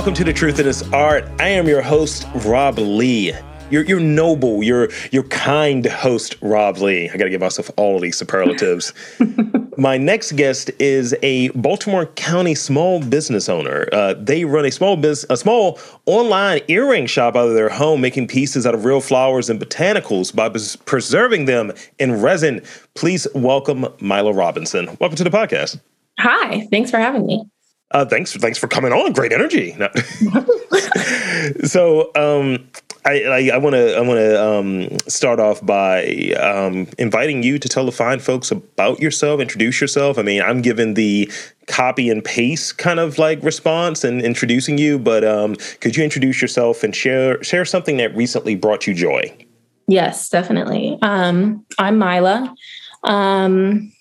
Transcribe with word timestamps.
Welcome 0.00 0.14
to 0.14 0.24
the 0.24 0.32
Truth 0.32 0.58
in 0.58 0.64
This 0.64 0.82
Art. 0.94 1.28
I 1.38 1.48
am 1.48 1.68
your 1.68 1.82
host, 1.82 2.26
Rob 2.46 2.78
Lee. 2.78 3.34
You're, 3.68 3.84
you're 3.84 4.00
noble, 4.00 4.62
you're, 4.62 4.88
you're 5.12 5.24
kind 5.24 5.84
host, 5.84 6.36
Rob 6.40 6.78
Lee. 6.78 7.10
I 7.10 7.18
gotta 7.18 7.28
give 7.28 7.42
myself 7.42 7.70
all 7.76 7.96
of 7.96 8.00
these 8.00 8.16
superlatives. 8.16 8.94
My 9.76 9.98
next 9.98 10.32
guest 10.36 10.70
is 10.78 11.14
a 11.22 11.50
Baltimore 11.50 12.06
County 12.06 12.54
small 12.54 13.02
business 13.02 13.50
owner. 13.50 13.90
Uh, 13.92 14.14
they 14.14 14.46
run 14.46 14.64
a 14.64 14.70
small 14.70 14.96
business, 14.96 15.26
a 15.28 15.36
small 15.36 15.78
online 16.06 16.62
earring 16.68 17.04
shop 17.04 17.36
out 17.36 17.48
of 17.48 17.54
their 17.54 17.68
home, 17.68 18.00
making 18.00 18.26
pieces 18.26 18.66
out 18.66 18.74
of 18.74 18.86
real 18.86 19.02
flowers 19.02 19.50
and 19.50 19.60
botanicals 19.60 20.34
by 20.34 20.48
pres- 20.48 20.76
preserving 20.76 21.44
them 21.44 21.72
in 21.98 22.22
resin. 22.22 22.62
Please 22.94 23.26
welcome 23.34 23.86
Myla 24.00 24.32
Robinson. 24.32 24.96
Welcome 24.98 25.16
to 25.16 25.24
the 25.24 25.30
podcast. 25.30 25.78
Hi, 26.18 26.66
thanks 26.70 26.90
for 26.90 26.96
having 26.96 27.26
me. 27.26 27.44
Uh, 27.92 28.04
thanks, 28.04 28.34
thanks 28.36 28.58
for 28.58 28.68
coming 28.68 28.92
on. 28.92 29.12
Great 29.12 29.32
energy. 29.32 29.76
No. 29.78 29.88
so, 31.64 32.10
um, 32.14 32.68
I 33.04 33.56
want 33.56 33.74
to 33.74 33.96
I 33.96 34.00
want 34.00 34.18
to 34.18 34.44
um, 34.44 34.98
start 35.08 35.40
off 35.40 35.64
by 35.64 36.34
um, 36.38 36.86
inviting 36.98 37.42
you 37.42 37.58
to 37.58 37.68
tell 37.68 37.86
the 37.86 37.92
fine 37.92 38.20
folks 38.20 38.50
about 38.50 39.00
yourself, 39.00 39.40
introduce 39.40 39.80
yourself. 39.80 40.18
I 40.18 40.22
mean, 40.22 40.42
I'm 40.42 40.60
giving 40.60 40.94
the 40.94 41.30
copy 41.66 42.10
and 42.10 42.22
paste 42.22 42.78
kind 42.78 43.00
of 43.00 43.18
like 43.18 43.42
response 43.42 44.04
and 44.04 44.20
introducing 44.20 44.76
you, 44.76 44.98
but 44.98 45.24
um, 45.24 45.56
could 45.80 45.96
you 45.96 46.04
introduce 46.04 46.42
yourself 46.42 46.82
and 46.82 46.94
share 46.94 47.42
share 47.42 47.64
something 47.64 47.96
that 47.96 48.14
recently 48.14 48.54
brought 48.54 48.86
you 48.86 48.94
joy? 48.94 49.34
Yes, 49.86 50.28
definitely. 50.28 50.98
Um, 51.02 51.64
I'm 51.78 51.98
Myla. 51.98 52.54
Um, 53.04 53.92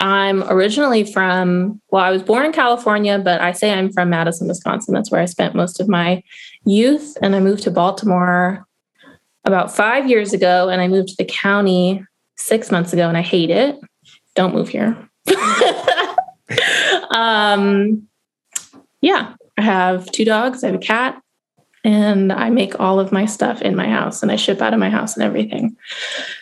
I'm 0.00 0.42
originally 0.44 1.04
from, 1.04 1.80
well, 1.90 2.04
I 2.04 2.10
was 2.10 2.22
born 2.22 2.46
in 2.46 2.52
California, 2.52 3.18
but 3.18 3.40
I 3.40 3.52
say 3.52 3.72
I'm 3.72 3.92
from 3.92 4.10
Madison, 4.10 4.48
Wisconsin. 4.48 4.94
That's 4.94 5.10
where 5.10 5.20
I 5.20 5.26
spent 5.26 5.54
most 5.54 5.80
of 5.80 5.88
my 5.88 6.22
youth. 6.64 7.16
And 7.22 7.34
I 7.34 7.40
moved 7.40 7.62
to 7.64 7.70
Baltimore 7.70 8.66
about 9.44 9.74
five 9.74 10.08
years 10.08 10.32
ago. 10.32 10.68
And 10.68 10.80
I 10.80 10.88
moved 10.88 11.08
to 11.10 11.16
the 11.18 11.24
county 11.24 12.04
six 12.36 12.70
months 12.70 12.92
ago, 12.92 13.08
and 13.08 13.16
I 13.16 13.22
hate 13.22 13.50
it. 13.50 13.78
Don't 14.34 14.54
move 14.54 14.68
here. 14.68 14.96
um, 17.10 18.06
yeah, 19.00 19.34
I 19.56 19.62
have 19.62 20.10
two 20.12 20.24
dogs, 20.24 20.62
I 20.62 20.68
have 20.68 20.76
a 20.76 20.78
cat, 20.78 21.20
and 21.84 22.32
I 22.32 22.50
make 22.50 22.78
all 22.80 23.00
of 23.00 23.12
my 23.12 23.26
stuff 23.26 23.62
in 23.62 23.76
my 23.76 23.88
house 23.88 24.22
and 24.22 24.32
I 24.32 24.36
ship 24.36 24.60
out 24.60 24.74
of 24.74 24.80
my 24.80 24.90
house 24.90 25.14
and 25.14 25.22
everything. 25.22 25.76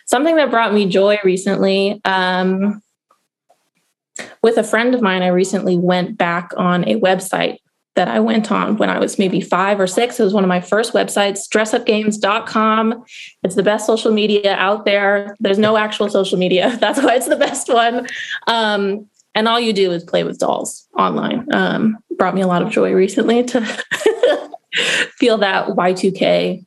Something 0.07 0.37
that 0.37 0.51
brought 0.51 0.73
me 0.73 0.89
joy 0.89 1.19
recently. 1.23 2.01
Um, 2.05 2.83
with 4.45 4.59
a 4.59 4.63
friend 4.63 4.95
of 4.95 5.01
mine, 5.01 5.23
I 5.23 5.29
recently 5.29 5.79
went 5.79 6.19
back 6.19 6.53
on 6.59 6.87
a 6.87 7.01
website 7.01 7.57
that 7.95 8.09
I 8.09 8.21
went 8.21 8.53
on 8.53 8.77
when 8.77 8.91
I 8.91 8.99
was 8.99 9.19
maybe 9.19 9.41
five 9.41 9.81
or 9.81 9.87
six. 9.87 10.21
It 10.21 10.23
was 10.23 10.35
one 10.35 10.45
of 10.45 10.49
my 10.49 10.61
first 10.61 10.93
websites, 10.93 11.49
dressupgames.com. 11.49 13.05
It's 13.43 13.55
the 13.55 13.63
best 13.63 13.87
social 13.87 14.13
media 14.13 14.55
out 14.57 14.85
there. 14.85 15.35
There's 15.41 15.59
no 15.59 15.79
actual 15.79 16.11
social 16.11 16.39
media. 16.39 16.77
That's 16.81 17.03
why 17.03 17.15
it's 17.15 17.27
the 17.27 17.37
best 17.37 17.73
one. 17.73 18.07
Um, 18.47 19.09
and 19.35 19.49
all 19.49 19.59
you 19.59 19.73
do 19.73 19.91
is 19.93 20.05
play 20.05 20.25
with 20.25 20.39
dolls 20.39 20.87
online. 20.99 21.47
Um, 21.55 21.97
brought 22.19 22.35
me 22.35 22.43
a 22.43 22.47
lot 22.47 22.61
of 22.61 22.69
joy 22.69 22.93
recently 22.93 23.45
to 23.45 23.63
feel 25.17 25.39
that 25.39 25.69
Y2K 25.69 26.67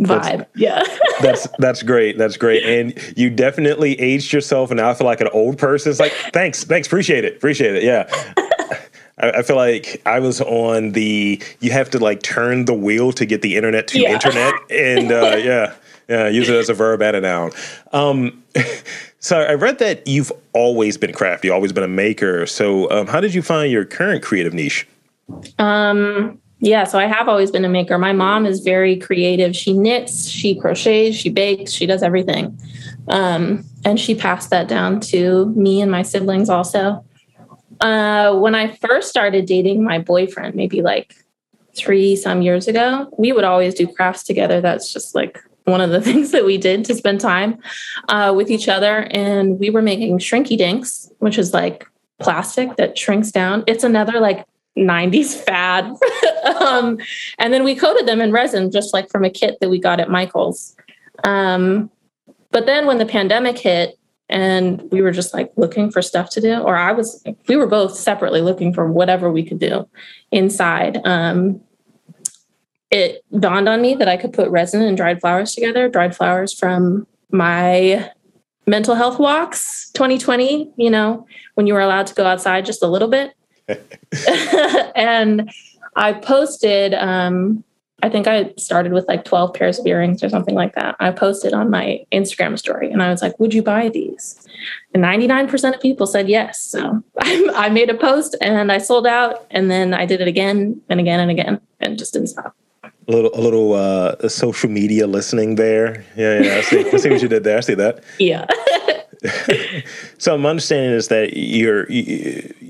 vibe. 0.00 0.22
That's, 0.22 0.50
yeah. 0.56 0.82
that's 1.20 1.48
that's 1.58 1.82
great. 1.82 2.18
That's 2.18 2.36
great. 2.36 2.64
And 2.64 3.16
you 3.16 3.30
definitely 3.30 3.98
aged 4.00 4.32
yourself 4.32 4.70
and 4.70 4.78
now 4.78 4.90
I 4.90 4.94
feel 4.94 5.06
like 5.06 5.20
an 5.20 5.28
old 5.32 5.58
person. 5.58 5.90
It's 5.90 6.00
like, 6.00 6.12
thanks, 6.32 6.64
thanks, 6.64 6.86
appreciate 6.86 7.24
it. 7.24 7.36
Appreciate 7.36 7.76
it. 7.76 7.82
Yeah. 7.82 8.08
I, 9.18 9.30
I 9.38 9.42
feel 9.42 9.56
like 9.56 10.00
I 10.06 10.20
was 10.20 10.40
on 10.40 10.92
the 10.92 11.42
you 11.60 11.70
have 11.72 11.90
to 11.90 11.98
like 11.98 12.22
turn 12.22 12.64
the 12.66 12.74
wheel 12.74 13.12
to 13.12 13.26
get 13.26 13.42
the 13.42 13.56
internet 13.56 13.88
to 13.88 14.00
yeah. 14.00 14.12
internet. 14.12 14.54
And 14.70 15.12
uh, 15.12 15.36
yeah. 15.42 15.74
Yeah, 16.08 16.28
use 16.28 16.48
it 16.48 16.54
as 16.54 16.70
a 16.70 16.74
verb 16.74 17.02
and 17.02 17.16
a 17.16 17.20
noun. 17.20 17.50
Um, 17.92 18.42
so 19.20 19.40
I 19.40 19.52
read 19.52 19.78
that 19.80 20.06
you've 20.06 20.32
always 20.54 20.96
been 20.96 21.12
crafty, 21.12 21.50
always 21.50 21.70
been 21.70 21.84
a 21.84 21.88
maker. 21.88 22.46
So 22.46 22.90
um, 22.90 23.08
how 23.08 23.20
did 23.20 23.34
you 23.34 23.42
find 23.42 23.70
your 23.70 23.84
current 23.84 24.22
creative 24.22 24.54
niche? 24.54 24.88
Um, 25.58 26.40
yeah, 26.60 26.84
so 26.84 26.98
I 26.98 27.06
have 27.06 27.28
always 27.28 27.50
been 27.50 27.64
a 27.64 27.68
maker. 27.68 27.98
My 27.98 28.12
mom 28.12 28.44
is 28.44 28.60
very 28.60 28.96
creative. 28.96 29.54
She 29.54 29.72
knits, 29.72 30.28
she 30.28 30.58
crochets, 30.58 31.16
she 31.16 31.28
bakes, 31.28 31.70
she 31.72 31.86
does 31.86 32.02
everything. 32.02 32.58
Um, 33.06 33.64
and 33.84 33.98
she 33.98 34.14
passed 34.14 34.50
that 34.50 34.66
down 34.66 35.00
to 35.00 35.46
me 35.54 35.80
and 35.80 35.90
my 35.90 36.02
siblings 36.02 36.50
also. 36.50 37.04
Uh, 37.80 38.34
when 38.34 38.56
I 38.56 38.74
first 38.76 39.08
started 39.08 39.46
dating 39.46 39.84
my 39.84 40.00
boyfriend, 40.00 40.56
maybe 40.56 40.82
like 40.82 41.14
three 41.76 42.16
some 42.16 42.42
years 42.42 42.66
ago, 42.66 43.08
we 43.16 43.30
would 43.30 43.44
always 43.44 43.74
do 43.74 43.86
crafts 43.86 44.24
together. 44.24 44.60
That's 44.60 44.92
just 44.92 45.14
like 45.14 45.38
one 45.64 45.80
of 45.80 45.90
the 45.90 46.00
things 46.08 46.32
that 46.32 46.44
we 46.44 46.58
did 46.58 46.84
to 46.86 46.94
spend 46.94 47.20
time 47.20 47.58
uh, 48.08 48.32
with 48.36 48.50
each 48.50 48.68
other. 48.68 49.06
And 49.12 49.60
we 49.60 49.70
were 49.70 49.82
making 49.82 50.18
shrinky 50.18 50.58
dinks, 50.58 51.08
which 51.18 51.38
is 51.38 51.54
like 51.54 51.86
plastic 52.20 52.74
that 52.76 52.98
shrinks 52.98 53.30
down. 53.30 53.62
It's 53.68 53.84
another 53.84 54.18
like 54.18 54.44
90s 54.78 55.34
fad. 55.34 55.84
um, 56.60 56.98
and 57.38 57.52
then 57.52 57.64
we 57.64 57.74
coated 57.74 58.06
them 58.06 58.20
in 58.20 58.32
resin, 58.32 58.70
just 58.70 58.92
like 58.92 59.10
from 59.10 59.24
a 59.24 59.30
kit 59.30 59.58
that 59.60 59.68
we 59.68 59.78
got 59.78 60.00
at 60.00 60.10
Michael's. 60.10 60.76
Um, 61.24 61.90
but 62.50 62.66
then 62.66 62.86
when 62.86 62.98
the 62.98 63.06
pandemic 63.06 63.58
hit 63.58 63.98
and 64.28 64.82
we 64.90 65.02
were 65.02 65.10
just 65.10 65.34
like 65.34 65.52
looking 65.56 65.90
for 65.90 66.02
stuff 66.02 66.30
to 66.30 66.40
do, 66.40 66.58
or 66.58 66.76
I 66.76 66.92
was, 66.92 67.22
we 67.48 67.56
were 67.56 67.66
both 67.66 67.94
separately 67.94 68.40
looking 68.40 68.72
for 68.72 68.90
whatever 68.90 69.30
we 69.30 69.44
could 69.44 69.58
do 69.58 69.88
inside. 70.30 71.00
Um, 71.06 71.60
it 72.90 73.24
dawned 73.38 73.68
on 73.68 73.82
me 73.82 73.94
that 73.94 74.08
I 74.08 74.16
could 74.16 74.32
put 74.32 74.50
resin 74.50 74.82
and 74.82 74.96
dried 74.96 75.20
flowers 75.20 75.54
together, 75.54 75.88
dried 75.88 76.16
flowers 76.16 76.52
from 76.52 77.06
my 77.30 78.10
mental 78.66 78.94
health 78.94 79.18
walks 79.18 79.90
2020, 79.92 80.72
you 80.76 80.90
know, 80.90 81.26
when 81.54 81.66
you 81.66 81.74
were 81.74 81.80
allowed 81.80 82.06
to 82.06 82.14
go 82.14 82.24
outside 82.24 82.64
just 82.64 82.82
a 82.82 82.86
little 82.86 83.08
bit. 83.08 83.34
and 84.94 85.50
I 85.96 86.12
posted, 86.12 86.94
um, 86.94 87.64
I 88.02 88.08
think 88.08 88.28
I 88.28 88.52
started 88.56 88.92
with 88.92 89.08
like 89.08 89.24
12 89.24 89.54
pairs 89.54 89.78
of 89.78 89.86
earrings 89.86 90.22
or 90.22 90.28
something 90.28 90.54
like 90.54 90.74
that. 90.76 90.94
I 91.00 91.10
posted 91.10 91.52
on 91.52 91.68
my 91.68 92.04
Instagram 92.12 92.56
story 92.56 92.90
and 92.90 93.02
I 93.02 93.10
was 93.10 93.22
like, 93.22 93.38
Would 93.40 93.52
you 93.52 93.62
buy 93.62 93.88
these? 93.88 94.46
And 94.94 95.02
99% 95.02 95.74
of 95.74 95.80
people 95.80 96.06
said 96.06 96.28
yes. 96.28 96.60
So 96.60 97.02
I, 97.18 97.50
I 97.54 97.68
made 97.70 97.90
a 97.90 97.94
post 97.94 98.36
and 98.40 98.70
I 98.70 98.78
sold 98.78 99.06
out. 99.06 99.46
And 99.50 99.70
then 99.70 99.94
I 99.94 100.06
did 100.06 100.20
it 100.20 100.28
again 100.28 100.80
and 100.88 101.00
again 101.00 101.20
and 101.20 101.30
again 101.30 101.60
and 101.80 101.98
just 101.98 102.12
didn't 102.12 102.28
stop. 102.28 102.54
A 102.84 103.10
little, 103.10 103.30
a 103.34 103.40
little 103.40 103.72
uh, 103.72 104.28
social 104.28 104.70
media 104.70 105.06
listening 105.06 105.56
there. 105.56 106.04
Yeah, 106.14 106.40
yeah. 106.40 106.54
I 106.56 106.60
see, 106.60 106.88
I 106.90 106.96
see 106.98 107.10
what 107.10 107.22
you 107.22 107.28
did 107.28 107.42
there. 107.42 107.56
I 107.56 107.60
see 107.60 107.74
that. 107.74 108.04
Yeah. 108.18 108.46
so 110.18 110.38
my 110.38 110.50
understanding 110.50 110.92
is 110.92 111.08
that 111.08 111.36
your 111.36 111.90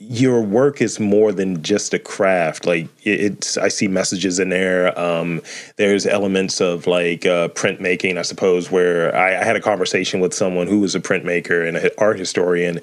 your 0.09 0.41
work 0.41 0.81
is 0.81 0.99
more 0.99 1.33
than 1.33 1.63
just 1.63 1.93
a 1.93 1.99
craft. 1.99 2.65
Like 2.65 2.89
it's, 3.03 3.59
I 3.59 3.69
see 3.69 3.89
messages 3.89 4.39
in 4.39 4.49
there. 4.49 4.99
Um, 4.99 5.43
there's 5.77 6.07
elements 6.07 6.63
of 6.63 6.87
like 6.87 7.27
uh, 7.27 7.49
printmaking, 7.49 8.17
I 8.17 8.23
suppose, 8.23 8.71
where 8.71 9.15
I, 9.15 9.39
I, 9.39 9.45
had 9.45 9.55
a 9.55 9.61
conversation 9.61 10.21
with 10.21 10.33
someone 10.33 10.67
who 10.67 10.81
was 10.81 10.95
a 10.95 11.01
printmaker 11.01 11.67
and 11.67 11.77
an 11.77 11.91
art 11.99 12.19
historian. 12.19 12.81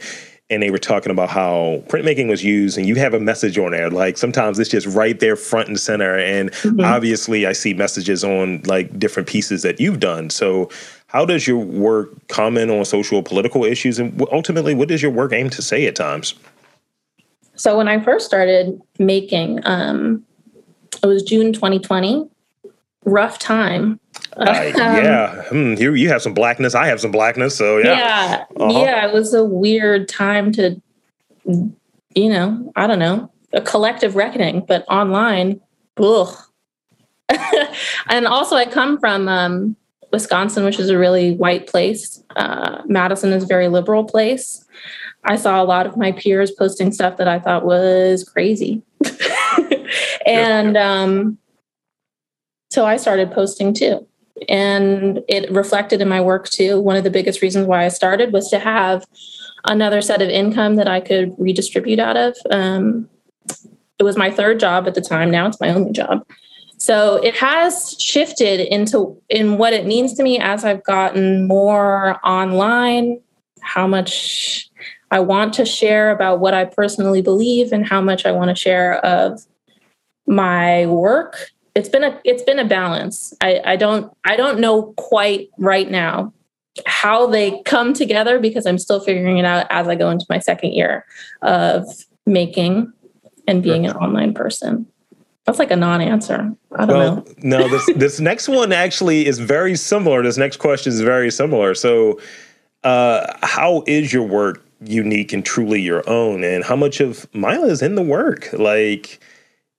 And 0.52 0.62
they 0.62 0.70
were 0.70 0.78
talking 0.78 1.12
about 1.12 1.30
how 1.30 1.82
printmaking 1.88 2.30
was 2.30 2.44
used, 2.44 2.78
and 2.78 2.88
you 2.88 2.94
have 2.94 3.16
a 3.16 3.20
message 3.20 3.58
on 3.58 3.72
there. 3.72 3.90
Like 3.90 4.16
sometimes 4.16 4.60
it's 4.60 4.70
just 4.70 4.86
right 4.86 5.20
there, 5.20 5.36
front 5.36 5.70
and 5.70 5.80
center. 5.80 6.20
And 6.20 6.52
mm-hmm. 6.52 6.82
obviously, 6.82 7.48
I 7.48 7.54
see 7.54 7.74
messages 7.74 8.24
on 8.24 8.62
like 8.68 9.00
different 9.00 9.28
pieces 9.28 9.64
that 9.64 9.80
you've 9.80 10.00
done. 10.00 10.30
So, 10.30 10.70
how 11.08 11.26
does 11.26 11.48
your 11.48 11.58
work 11.58 12.28
comment 12.28 12.70
on 12.70 12.86
social 12.86 13.24
political 13.24 13.64
issues 13.64 13.98
and 13.98 14.22
ultimately 14.32 14.76
what 14.76 14.90
does 14.90 15.02
your 15.02 15.12
work 15.12 15.32
aim 15.32 15.50
to 15.50 15.62
say 15.62 15.86
at 15.88 15.96
times 15.96 16.36
so 17.56 17.78
when 17.78 17.88
i 17.88 18.00
first 18.00 18.26
started 18.26 18.80
making 19.00 19.60
um, 19.66 20.24
it 21.04 21.08
was 21.08 21.24
june 21.24 21.54
2020 21.54 22.28
rough 23.06 23.38
time 23.40 24.00
uh, 24.38 24.46
yeah 24.76 25.44
hmm, 25.44 25.74
you, 25.76 25.94
you 25.94 26.10
have 26.10 26.22
some 26.22 26.34
blackness 26.34 26.76
i 26.76 26.88
have 26.88 27.00
some 27.00 27.12
blackness 27.12 27.56
so 27.56 27.78
yeah 27.78 27.98
yeah 27.98 28.46
uh-huh. 28.58 28.80
yeah 28.80 29.08
it 29.08 29.14
was 29.14 29.34
a 29.34 29.44
weird 29.44 30.08
time 30.08 30.52
to 30.52 30.82
you 31.46 32.30
know 32.30 32.72
i 32.76 32.88
don't 32.88 33.00
know 33.00 33.32
a 33.54 33.62
collective 33.62 34.16
reckoning 34.16 34.64
but 34.68 34.86
online 34.90 35.60
ugh. 35.98 36.36
and 38.10 38.28
also 38.28 38.56
i 38.56 38.66
come 38.66 39.00
from 39.00 39.28
um, 39.28 39.76
Wisconsin, 40.16 40.64
which 40.64 40.80
is 40.80 40.90
a 40.90 40.98
really 40.98 41.36
white 41.36 41.68
place. 41.68 42.24
Uh, 42.38 42.82
Madison 42.86 43.34
is 43.34 43.44
a 43.44 43.48
very 43.48 43.68
liberal 43.68 44.06
place. 44.06 44.64
I 45.26 45.36
saw 45.36 45.62
a 45.62 45.66
lot 45.66 45.86
of 45.88 45.98
my 45.98 46.12
peers 46.12 46.52
posting 46.52 46.92
stuff 46.92 47.18
that 47.18 47.28
I 47.28 47.40
thought 47.40 47.66
was 47.66 48.24
crazy. 48.24 48.84
and 50.26 50.78
um, 50.78 51.38
so 52.70 52.86
I 52.86 52.98
started 52.98 53.32
posting 53.32 53.74
too. 53.74 54.08
And 54.50 55.22
it 55.28 55.50
reflected 55.52 56.02
in 56.02 56.10
my 56.10 56.22
work 56.22 56.50
too. 56.50 56.80
One 56.80 56.98
of 56.98 57.04
the 57.04 57.10
biggest 57.10 57.42
reasons 57.42 57.68
why 57.68 57.86
I 57.86 57.90
started 57.90 58.34
was 58.34 58.50
to 58.50 58.60
have 58.60 59.06
another 59.66 60.02
set 60.02 60.22
of 60.22 60.30
income 60.30 60.76
that 60.76 60.88
I 60.88 61.00
could 61.00 61.34
redistribute 61.38 62.00
out 62.00 62.18
of. 62.18 62.38
Um, 62.52 63.10
it 63.98 64.04
was 64.04 64.18
my 64.18 64.30
third 64.30 64.60
job 64.60 64.88
at 64.88 64.94
the 64.94 65.02
time. 65.02 65.32
Now 65.32 65.48
it's 65.48 65.62
my 65.62 65.70
only 65.70 65.92
job. 65.92 66.26
So 66.78 67.16
it 67.24 67.36
has 67.38 67.96
shifted 68.00 68.60
into 68.60 69.20
in 69.30 69.58
what 69.58 69.74
it 69.74 69.86
means 69.86 70.14
to 70.16 70.24
me 70.24 70.40
as 70.40 70.66
I've 70.66 70.84
gotten 70.84 71.48
more 71.48 72.20
online, 72.26 73.22
how 73.66 73.88
much 73.88 74.70
I 75.12 75.20
want 75.20 75.54
to 75.56 75.66
share 75.66 76.12
about 76.12 76.40
what 76.40 76.54
I 76.54 76.66
personally 76.66 77.22
believe 77.22 77.72
and 77.72 77.86
how 77.86 78.02
much 78.02 78.26
I 78.26 78.32
want 78.32 78.50
to 78.50 78.56
share 78.56 79.04
of 79.06 79.42
my 80.28 80.86
work. 80.88 81.52
It's 81.74 81.90
been 81.90 82.04
a 82.04 82.20
it's 82.24 82.44
been 82.44 82.60
a 82.60 82.66
balance. 82.66 83.34
I, 83.42 83.62
I 83.66 83.76
don't 83.76 84.12
I 84.24 84.36
don't 84.36 84.60
know 84.60 84.94
quite 84.98 85.50
right 85.58 85.90
now 85.90 86.34
how 86.86 87.28
they 87.28 87.62
come 87.64 87.94
together 87.94 88.40
because 88.40 88.66
I'm 88.66 88.78
still 88.78 89.00
figuring 89.00 89.38
it 89.38 89.46
out 89.46 89.68
as 89.70 89.88
I 89.88 89.96
go 89.96 90.10
into 90.10 90.26
my 90.30 90.40
second 90.40 90.74
year 90.74 91.06
of 91.42 91.86
making 92.26 92.92
and 93.48 93.64
being 93.64 93.86
an 93.86 93.96
online 93.96 94.34
person. 94.34 94.86
That's 95.46 95.60
like 95.60 95.72
a 95.72 95.76
non-answer. 95.76 96.52
I 96.72 96.86
don't 96.86 96.98
well, 96.98 97.16
know. 97.16 97.60
no, 97.60 97.70
this 97.70 97.86
this 97.96 98.20
next 98.20 98.50
one 98.50 98.72
actually 98.72 99.28
is 99.28 99.38
very 99.38 99.76
similar. 99.76 100.24
This 100.24 100.38
next 100.38 100.58
question 100.58 100.92
is 100.92 101.02
very 101.02 101.30
similar. 101.30 101.76
So, 101.76 102.20
uh, 102.86 103.38
how 103.44 103.84
is 103.88 104.14
your 104.14 104.24
work 104.24 104.64
unique 104.82 105.34
and 105.34 105.44
truly 105.44 105.82
your 105.82 106.08
own? 106.10 106.44
And 106.44 106.64
how 106.64 106.76
much 106.76 107.02
of 107.02 107.28
Myla 107.34 107.68
is 107.68 107.82
in 107.82 107.96
the 107.96 108.04
work? 108.04 108.50
Like, 108.54 109.20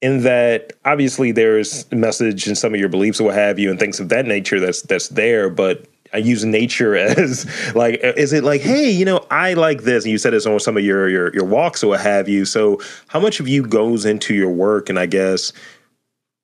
in 0.03 0.23
that 0.25 0.75
obviously 0.85 1.33
there's 1.33 1.91
message 1.91 2.47
and 2.47 2.59
some 2.59 2.75
of 2.75 2.81
your 2.81 2.91
beliefs 2.91 3.21
or 3.21 3.25
what 3.25 3.35
have 3.35 3.59
you, 3.59 3.71
and 3.71 3.79
things 3.79 4.01
of 4.01 4.11
that 4.11 4.27
nature 4.27 4.61
that's 4.61 4.83
that's 4.83 5.09
there, 5.09 5.49
but 5.49 5.87
I 6.13 6.19
use 6.19 6.45
nature 6.45 6.97
as 6.97 7.47
like, 7.75 8.01
is 8.03 8.33
it 8.33 8.45
like, 8.45 8.61
hey, 8.61 8.91
you 8.91 9.05
know, 9.05 9.25
I 9.31 9.55
like 9.55 9.83
this, 9.83 10.05
and 10.05 10.11
you 10.11 10.19
said 10.19 10.35
it's 10.35 10.47
on 10.47 10.59
some 10.61 10.77
of 10.77 10.85
your 10.85 11.09
your 11.09 11.33
your 11.33 11.45
walks 11.45 11.85
or 11.85 11.89
what 11.89 12.01
have 12.01 12.29
you. 12.29 12.45
So, 12.45 12.81
how 13.07 13.21
much 13.21 13.41
of 13.41 13.49
you 13.49 13.63
goes 13.63 14.05
into 14.05 14.35
your 14.35 14.51
work? 14.51 14.89
And 14.89 14.99
I 14.99 15.07
guess 15.07 15.53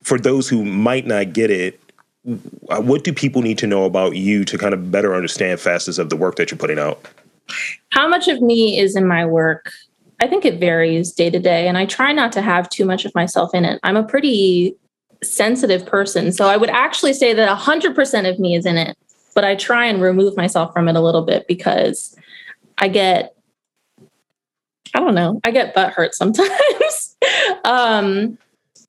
for 0.02 0.18
those 0.18 0.48
who 0.48 0.64
might 0.64 1.06
not 1.06 1.32
get 1.32 1.50
it, 1.50 1.80
what 2.24 3.04
do 3.04 3.12
people 3.12 3.42
need 3.42 3.58
to 3.58 3.66
know 3.66 3.84
about 3.84 4.16
you 4.16 4.44
to 4.44 4.56
kind 4.56 4.74
of 4.74 4.90
better 4.90 5.14
understand 5.14 5.58
facets 5.60 5.98
of 5.98 6.08
the 6.08 6.16
work 6.16 6.36
that 6.36 6.50
you're 6.50 6.58
putting 6.58 6.78
out? 6.78 7.06
How 7.90 8.08
much 8.08 8.28
of 8.28 8.40
me 8.40 8.78
is 8.78 8.94
in 8.94 9.06
my 9.06 9.26
work? 9.26 9.72
I 10.20 10.28
think 10.28 10.44
it 10.44 10.60
varies 10.60 11.12
day 11.12 11.30
to 11.30 11.40
day, 11.40 11.66
and 11.66 11.76
I 11.76 11.84
try 11.84 12.12
not 12.12 12.30
to 12.32 12.42
have 12.42 12.68
too 12.68 12.84
much 12.84 13.04
of 13.04 13.14
myself 13.14 13.54
in 13.54 13.64
it. 13.64 13.80
I'm 13.82 13.96
a 13.96 14.04
pretty 14.04 14.76
sensitive 15.22 15.84
person, 15.84 16.30
so 16.30 16.46
I 16.48 16.56
would 16.56 16.70
actually 16.70 17.12
say 17.12 17.34
that 17.34 17.58
100% 17.58 18.30
of 18.30 18.38
me 18.38 18.54
is 18.54 18.66
in 18.66 18.76
it 18.76 18.96
but 19.34 19.44
I 19.44 19.54
try 19.54 19.86
and 19.86 20.02
remove 20.02 20.36
myself 20.36 20.72
from 20.72 20.88
it 20.88 20.96
a 20.96 21.00
little 21.00 21.22
bit 21.22 21.46
because 21.46 22.16
I 22.78 22.88
get, 22.88 23.34
I 24.94 25.00
don't 25.00 25.14
know, 25.14 25.40
I 25.44 25.50
get 25.50 25.74
butt 25.74 25.92
hurt 25.92 26.14
sometimes. 26.14 27.16
um, 27.64 28.38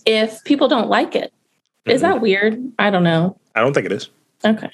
if 0.05 0.43
people 0.43 0.67
don't 0.67 0.89
like 0.89 1.15
it. 1.15 1.32
Mm-hmm. 1.85 1.91
Is 1.91 2.01
that 2.01 2.21
weird? 2.21 2.71
I 2.79 2.89
don't 2.89 3.03
know. 3.03 3.37
I 3.55 3.59
don't 3.59 3.73
think 3.73 3.85
it 3.85 3.91
is. 3.91 4.09
Okay. 4.45 4.69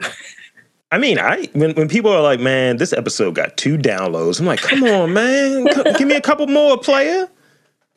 I 0.92 0.98
mean, 0.98 1.18
I 1.18 1.48
when 1.52 1.72
when 1.74 1.88
people 1.88 2.12
are 2.12 2.22
like, 2.22 2.40
"Man, 2.40 2.76
this 2.76 2.92
episode 2.92 3.34
got 3.34 3.56
two 3.56 3.76
downloads," 3.76 4.40
I'm 4.40 4.46
like, 4.46 4.60
"Come 4.62 4.82
on, 4.84 5.12
man, 5.12 5.66
give 5.98 6.06
me 6.08 6.14
a 6.14 6.20
couple 6.20 6.46
more, 6.46 6.78
player." 6.78 7.28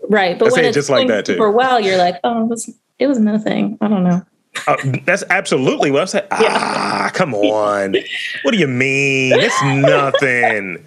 Right, 0.10 0.38
but 0.40 0.50
I 0.50 0.52
when 0.52 0.66
it's 0.66 0.76
just 0.76 0.90
like 0.90 1.08
that 1.08 1.26
too. 1.26 1.38
For 1.38 1.52
well, 1.52 1.80
you're 1.80 1.98
like, 1.98 2.16
"Oh, 2.24 2.44
it 2.44 2.48
was 2.48 2.74
it 2.98 3.08
was 3.08 3.20
nothing." 3.20 3.78
I 3.80 3.88
don't 3.88 4.04
know. 4.04 4.22
Uh, 4.68 4.76
that's 5.06 5.24
absolutely 5.30 5.92
what 5.92 6.02
I'm 6.02 6.08
saying. 6.08 6.28
Yeah. 6.32 6.48
Ah, 6.52 7.12
come 7.14 7.34
on. 7.36 7.96
what 8.42 8.52
do 8.52 8.58
you 8.58 8.68
mean? 8.68 9.34
It's 9.40 9.64
nothing. 9.64 10.84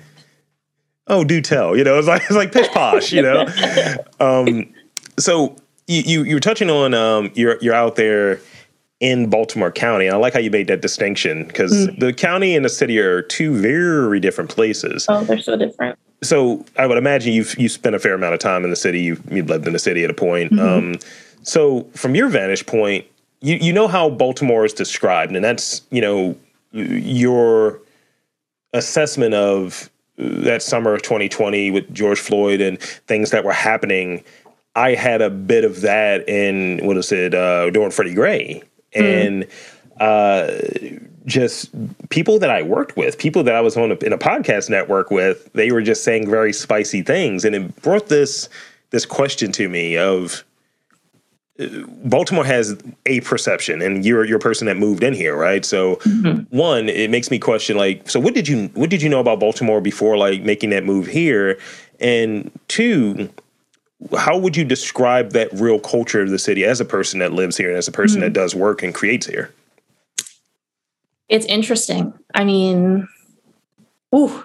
oh, 1.06 1.24
do 1.24 1.40
tell. 1.40 1.76
You 1.76 1.84
know, 1.84 1.98
it's 1.98 2.08
like 2.08 2.22
it's 2.22 2.32
like 2.32 2.52
pish 2.52 2.68
posh. 2.68 3.12
You 3.12 3.22
know. 3.22 3.46
Um, 4.18 4.72
so 5.18 5.56
you 5.92 6.02
you 6.04 6.24
you 6.24 6.34
were 6.36 6.40
touching 6.40 6.70
on 6.70 6.94
um, 6.94 7.30
you're 7.34 7.58
you're 7.60 7.74
out 7.74 7.96
there 7.96 8.40
in 9.00 9.28
Baltimore 9.28 9.72
County. 9.72 10.06
And 10.06 10.14
I 10.14 10.18
like 10.18 10.32
how 10.32 10.38
you 10.38 10.50
made 10.50 10.68
that 10.68 10.80
distinction 10.80 11.44
because 11.44 11.88
mm. 11.88 11.98
the 11.98 12.12
county 12.12 12.54
and 12.54 12.64
the 12.64 12.70
city 12.70 13.00
are 13.00 13.20
two 13.20 13.52
very 13.60 14.20
different 14.20 14.48
places. 14.48 15.06
Oh, 15.08 15.24
they're 15.24 15.42
so 15.42 15.56
different. 15.56 15.98
So 16.22 16.64
I 16.78 16.86
would 16.86 16.98
imagine 16.98 17.32
you've 17.32 17.58
you 17.58 17.68
spent 17.68 17.96
a 17.96 17.98
fair 17.98 18.14
amount 18.14 18.34
of 18.34 18.40
time 18.40 18.62
in 18.62 18.70
the 18.70 18.76
city. 18.76 19.00
You've, 19.00 19.20
you've 19.30 19.48
lived 19.48 19.66
in 19.66 19.72
the 19.72 19.78
city 19.80 20.04
at 20.04 20.10
a 20.10 20.14
point. 20.14 20.52
Mm-hmm. 20.52 20.92
Um, 20.92 20.98
so 21.42 21.82
from 21.94 22.14
your 22.14 22.28
vantage 22.28 22.64
point, 22.64 23.04
you 23.40 23.56
you 23.56 23.72
know 23.72 23.88
how 23.88 24.08
Baltimore 24.08 24.64
is 24.64 24.72
described, 24.72 25.34
and 25.34 25.44
that's 25.44 25.82
you 25.90 26.00
know 26.00 26.36
your 26.70 27.80
assessment 28.72 29.34
of 29.34 29.90
that 30.16 30.62
summer 30.62 30.94
of 30.94 31.02
2020 31.02 31.70
with 31.72 31.92
George 31.92 32.20
Floyd 32.20 32.60
and 32.60 32.80
things 32.80 33.30
that 33.30 33.44
were 33.44 33.52
happening. 33.52 34.22
I 34.74 34.94
had 34.94 35.20
a 35.20 35.30
bit 35.30 35.64
of 35.64 35.82
that 35.82 36.28
in 36.28 36.84
what 36.86 36.96
is 36.96 37.12
it 37.12 37.34
uh, 37.34 37.70
during 37.70 37.90
Freddie 37.90 38.14
Gray 38.14 38.62
mm. 38.94 39.26
and. 39.26 39.46
Uh, 40.00 40.50
just 41.26 41.70
people 42.08 42.40
that 42.40 42.50
I 42.50 42.62
worked 42.62 42.96
with, 42.96 43.16
people 43.16 43.44
that 43.44 43.54
I 43.54 43.60
was 43.60 43.76
on 43.76 43.92
a, 43.92 43.94
in 43.96 44.12
a 44.12 44.18
podcast 44.18 44.68
network 44.68 45.12
with, 45.12 45.52
they 45.52 45.70
were 45.70 45.82
just 45.82 46.02
saying 46.02 46.28
very 46.28 46.52
spicy 46.52 47.02
things, 47.02 47.44
and 47.44 47.54
it 47.54 47.82
brought 47.82 48.08
this 48.08 48.48
this 48.90 49.06
question 49.06 49.52
to 49.52 49.68
me 49.68 49.96
of 49.96 50.42
Baltimore 52.04 52.44
has 52.44 52.76
a 53.06 53.20
perception, 53.20 53.82
and 53.82 54.04
you're 54.04 54.24
you're 54.24 54.38
a 54.38 54.40
person 54.40 54.66
that 54.66 54.76
moved 54.76 55.02
in 55.02 55.12
here, 55.12 55.36
right? 55.36 55.64
So, 55.64 55.96
mm-hmm. 55.96 56.56
one, 56.56 56.88
it 56.88 57.10
makes 57.10 57.30
me 57.30 57.38
question, 57.38 57.76
like, 57.76 58.08
so 58.08 58.18
what 58.18 58.34
did 58.34 58.48
you 58.48 58.68
what 58.74 58.90
did 58.90 59.02
you 59.02 59.08
know 59.08 59.20
about 59.20 59.38
Baltimore 59.38 59.80
before, 59.80 60.16
like, 60.16 60.42
making 60.42 60.70
that 60.70 60.84
move 60.84 61.06
here? 61.06 61.58
And 62.00 62.50
two, 62.68 63.30
how 64.18 64.36
would 64.36 64.56
you 64.56 64.64
describe 64.64 65.32
that 65.32 65.52
real 65.52 65.78
culture 65.78 66.22
of 66.22 66.30
the 66.30 66.38
city 66.38 66.64
as 66.64 66.80
a 66.80 66.84
person 66.84 67.20
that 67.20 67.32
lives 67.32 67.56
here 67.56 67.68
and 67.68 67.78
as 67.78 67.88
a 67.88 67.92
person 67.92 68.16
mm-hmm. 68.16 68.32
that 68.32 68.32
does 68.32 68.54
work 68.54 68.82
and 68.82 68.94
creates 68.94 69.26
here? 69.26 69.52
It's 71.28 71.46
interesting. 71.46 72.12
I 72.34 72.44
mean, 72.44 73.08
ooh. 74.14 74.44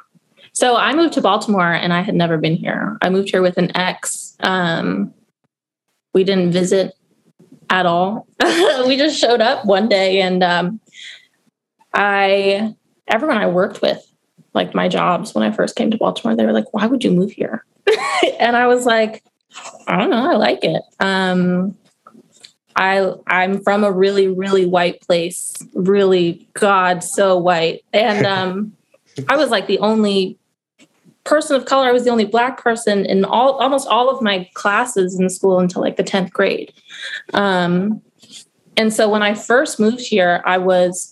So 0.54 0.76
I 0.76 0.96
moved 0.96 1.14
to 1.14 1.22
Baltimore, 1.22 1.74
and 1.74 1.94
I 1.94 2.02
had 2.02 2.16
never 2.16 2.38
been 2.38 2.56
here. 2.56 2.98
I 3.02 3.10
moved 3.10 3.30
here 3.30 3.42
with 3.42 3.58
an 3.58 3.76
ex. 3.76 4.36
Um, 4.40 5.14
we 6.14 6.24
didn't 6.24 6.52
visit 6.52 6.96
at 7.70 7.86
all. 7.86 8.28
we 8.88 8.98
just 8.98 9.20
showed 9.20 9.42
up 9.42 9.66
one 9.66 9.90
day 9.90 10.22
and 10.22 10.44
um, 10.44 10.80
I, 11.94 12.76
everyone 13.08 13.38
I 13.38 13.48
worked 13.48 13.82
with, 13.82 14.04
like 14.54 14.74
my 14.74 14.88
jobs 14.88 15.36
when 15.36 15.44
I 15.44 15.52
first 15.52 15.76
came 15.76 15.92
to 15.92 15.98
Baltimore, 15.98 16.36
they 16.36 16.46
were 16.46 16.54
like, 16.54 16.74
why 16.74 16.88
would 16.88 17.04
you 17.04 17.12
move 17.12 17.32
here? 17.32 17.66
and 18.40 18.56
I 18.56 18.68
was 18.68 18.86
like, 18.86 19.24
I 19.88 19.98
don't 19.98 20.10
know, 20.10 20.32
I 20.32 20.36
like 20.36 20.64
it. 20.64 20.82
Um, 21.00 21.78
I 22.76 23.14
I'm 23.26 23.62
from 23.64 23.84
a 23.84 23.92
really 23.92 24.28
really 24.28 24.66
white 24.66 25.02
place, 25.02 25.56
really 25.74 26.48
God 26.54 27.04
so 27.04 27.38
white, 27.38 27.84
and 27.94 28.26
um, 28.26 28.74
I 29.28 29.38
was 29.38 29.50
like 29.50 29.68
the 29.68 29.80
only 29.80 30.38
person 31.24 31.56
of 31.56 31.66
color. 31.66 31.88
I 31.88 31.92
was 31.92 32.04
the 32.04 32.10
only 32.10 32.26
black 32.26 32.62
person 32.62 33.06
in 33.06 33.26
all 33.26 33.54
almost 33.54 33.88
all 33.88 34.10
of 34.10 34.22
my 34.22 34.50
classes 34.54 35.20
in 35.20 35.30
school 35.30 35.60
until 35.60 35.82
like 35.82 35.98
the 35.98 36.04
10th 36.04 36.32
grade. 36.32 36.74
Um, 37.34 38.02
and 38.78 38.94
so 38.94 39.10
when 39.10 39.24
I 39.24 39.34
first 39.34 39.80
moved 39.80 40.02
here, 40.02 40.42
I 40.46 40.58
was 40.58 41.10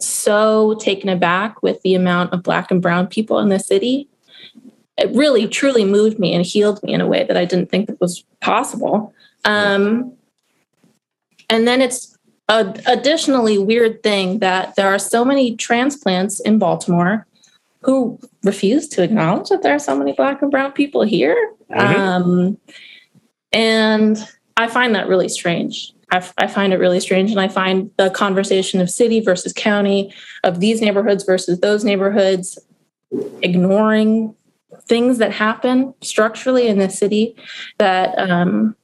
so 0.00 0.74
taken 0.80 1.08
aback 1.08 1.62
with 1.62 1.80
the 1.82 1.94
amount 1.94 2.32
of 2.32 2.42
black 2.42 2.70
and 2.70 2.82
brown 2.82 3.06
people 3.06 3.38
in 3.38 3.48
the 3.48 3.58
city. 3.58 4.08
It 4.96 5.14
really 5.14 5.48
truly 5.48 5.84
moved 5.84 6.18
me 6.18 6.34
and 6.34 6.44
healed 6.44 6.82
me 6.82 6.94
in 6.94 7.00
a 7.00 7.06
way 7.06 7.24
that 7.24 7.36
I 7.36 7.44
didn't 7.44 7.70
think 7.70 7.86
that 7.88 8.00
was 8.00 8.24
possible. 8.40 9.12
Um, 9.44 10.12
and 11.50 11.66
then 11.66 11.82
it's 11.82 12.16
a 12.48 12.74
additionally 12.86 13.58
weird 13.58 14.02
thing 14.02 14.38
that 14.38 14.76
there 14.76 14.88
are 14.88 14.98
so 14.98 15.24
many 15.24 15.56
transplants 15.56 16.40
in 16.40 16.58
Baltimore 16.58 17.26
who 17.82 18.18
refuse 18.42 18.88
to 18.88 19.02
acknowledge 19.02 19.48
that 19.48 19.62
there 19.62 19.74
are 19.74 19.78
so 19.78 19.96
many 19.96 20.12
black 20.12 20.40
and 20.42 20.50
brown 20.50 20.72
people 20.72 21.02
here. 21.02 21.52
Mm-hmm. 21.70 22.00
Um, 22.00 22.58
and 23.52 24.28
I 24.56 24.68
find 24.68 24.94
that 24.94 25.08
really 25.08 25.28
strange. 25.28 25.92
I, 26.10 26.18
f- 26.18 26.34
I 26.38 26.46
find 26.46 26.72
it 26.72 26.78
really 26.78 27.00
strange. 27.00 27.30
And 27.30 27.40
I 27.40 27.48
find 27.48 27.90
the 27.96 28.10
conversation 28.10 28.80
of 28.80 28.88
city 28.88 29.20
versus 29.20 29.52
county, 29.52 30.14
of 30.44 30.60
these 30.60 30.80
neighborhoods 30.80 31.24
versus 31.24 31.60
those 31.60 31.84
neighborhoods, 31.84 32.58
ignoring 33.42 34.34
things 34.86 35.18
that 35.18 35.32
happen 35.32 35.94
structurally 36.02 36.68
in 36.68 36.78
the 36.78 36.90
city 36.90 37.34
that 37.78 38.18
um, 38.18 38.76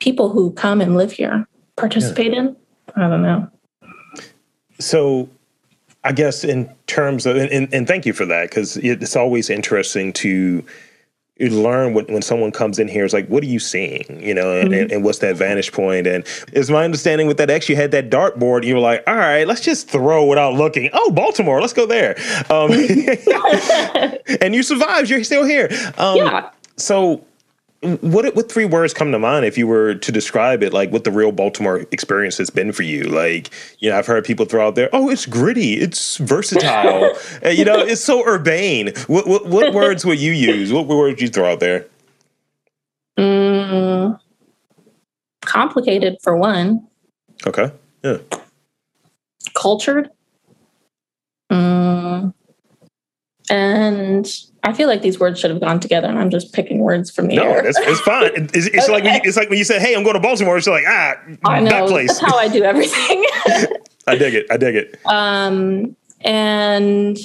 people 0.00 0.30
who 0.30 0.52
come 0.52 0.80
and 0.80 0.96
live 0.96 1.12
here 1.12 1.46
participate 1.76 2.32
yeah. 2.32 2.40
in. 2.40 2.56
I 2.96 3.08
don't 3.08 3.22
know. 3.22 3.50
So 4.78 5.28
I 6.02 6.12
guess 6.12 6.44
in 6.44 6.68
terms 6.86 7.26
of, 7.26 7.36
and, 7.36 7.72
and 7.72 7.86
thank 7.86 8.06
you 8.06 8.12
for 8.12 8.26
that, 8.26 8.50
because 8.50 8.76
it's 8.78 9.16
always 9.16 9.50
interesting 9.50 10.12
to 10.14 10.64
learn 11.40 11.94
what, 11.94 12.08
when 12.08 12.22
someone 12.22 12.52
comes 12.52 12.78
in 12.78 12.86
here, 12.86 13.04
it's 13.04 13.12
like, 13.12 13.26
what 13.28 13.42
are 13.42 13.46
you 13.46 13.58
seeing? 13.58 14.20
You 14.22 14.34
know, 14.34 14.56
and, 14.56 14.70
mm-hmm. 14.70 14.82
and, 14.82 14.92
and, 14.92 15.04
what's 15.04 15.18
that 15.18 15.36
vantage 15.36 15.72
point? 15.72 16.06
And 16.06 16.24
it's 16.52 16.70
my 16.70 16.84
understanding 16.84 17.26
with 17.26 17.38
that 17.38 17.50
X, 17.50 17.68
you 17.68 17.74
had 17.74 17.90
that 17.90 18.08
dartboard, 18.08 18.58
and 18.58 18.66
you 18.66 18.74
were 18.74 18.80
like, 18.80 19.02
all 19.06 19.16
right, 19.16 19.46
let's 19.46 19.60
just 19.60 19.88
throw 19.88 20.24
without 20.26 20.54
looking. 20.54 20.90
Oh, 20.92 21.10
Baltimore, 21.10 21.60
let's 21.60 21.72
go 21.72 21.86
there. 21.86 22.16
Um, 22.50 22.70
and 24.40 24.54
you 24.54 24.62
survived, 24.62 25.10
you're 25.10 25.24
still 25.24 25.44
here. 25.44 25.68
Um, 25.98 26.16
yeah. 26.16 26.50
So 26.76 27.24
what 28.00 28.34
what 28.34 28.50
three 28.50 28.64
words 28.64 28.94
come 28.94 29.12
to 29.12 29.18
mind 29.18 29.44
if 29.44 29.58
you 29.58 29.66
were 29.66 29.94
to 29.94 30.12
describe 30.12 30.62
it 30.62 30.72
like 30.72 30.90
what 30.90 31.04
the 31.04 31.10
real 31.10 31.32
baltimore 31.32 31.80
experience 31.90 32.38
has 32.38 32.50
been 32.50 32.72
for 32.72 32.82
you? 32.82 33.04
Like 33.04 33.50
you 33.78 33.90
know 33.90 33.98
i've 33.98 34.06
heard 34.06 34.24
people 34.24 34.46
throw 34.46 34.66
out 34.66 34.74
there 34.74 34.88
oh 34.92 35.10
it's 35.10 35.26
gritty 35.26 35.74
it's 35.74 36.16
versatile 36.18 37.16
and, 37.42 37.56
you 37.58 37.64
know 37.64 37.78
it's 37.78 38.00
so 38.00 38.26
urbane. 38.26 38.92
What, 39.06 39.26
what, 39.26 39.46
what 39.46 39.74
words 39.74 40.04
would 40.04 40.18
you 40.18 40.32
use? 40.32 40.72
What 40.72 40.86
words 40.86 41.14
would 41.14 41.20
you 41.20 41.28
throw 41.28 41.52
out 41.52 41.60
there? 41.60 41.86
Mm, 43.18 44.18
complicated 45.42 46.16
for 46.22 46.36
one. 46.36 46.86
Okay 47.46 47.70
yeah. 48.04 48.18
Cultured 49.54 50.10
mm, 51.50 52.34
and 53.50 54.26
I 54.62 54.72
feel 54.72 54.88
like 54.88 55.02
these 55.02 55.20
words 55.20 55.38
should 55.38 55.50
have 55.50 55.60
gone 55.60 55.78
together, 55.78 56.08
and 56.08 56.18
I'm 56.18 56.30
just 56.30 56.52
picking 56.52 56.78
words 56.78 57.10
from 57.10 57.28
the 57.28 57.36
no, 57.36 57.42
air. 57.42 57.62
No, 57.62 57.68
it's, 57.68 57.78
it's 57.78 58.00
fine. 58.00 58.30
It's, 58.34 58.66
it's 58.66 58.84
okay. 58.84 58.92
like 58.92 59.04
when 59.04 59.14
you, 59.14 59.20
it's 59.24 59.36
like 59.36 59.50
when 59.50 59.58
you 59.58 59.64
said, 59.64 59.82
"Hey, 59.82 59.94
I'm 59.94 60.02
going 60.02 60.14
to 60.14 60.20
Baltimore." 60.20 60.56
It's 60.56 60.66
like 60.66 60.84
ah, 60.88 61.14
I 61.44 61.60
know, 61.60 61.70
that 61.70 61.88
place. 61.88 62.08
That's 62.08 62.20
how 62.20 62.38
I 62.38 62.48
do 62.48 62.62
everything. 62.62 63.24
I 64.06 64.16
dig 64.16 64.34
it. 64.34 64.46
I 64.50 64.56
dig 64.56 64.74
it. 64.74 64.98
Um, 65.06 65.96
and 66.22 67.18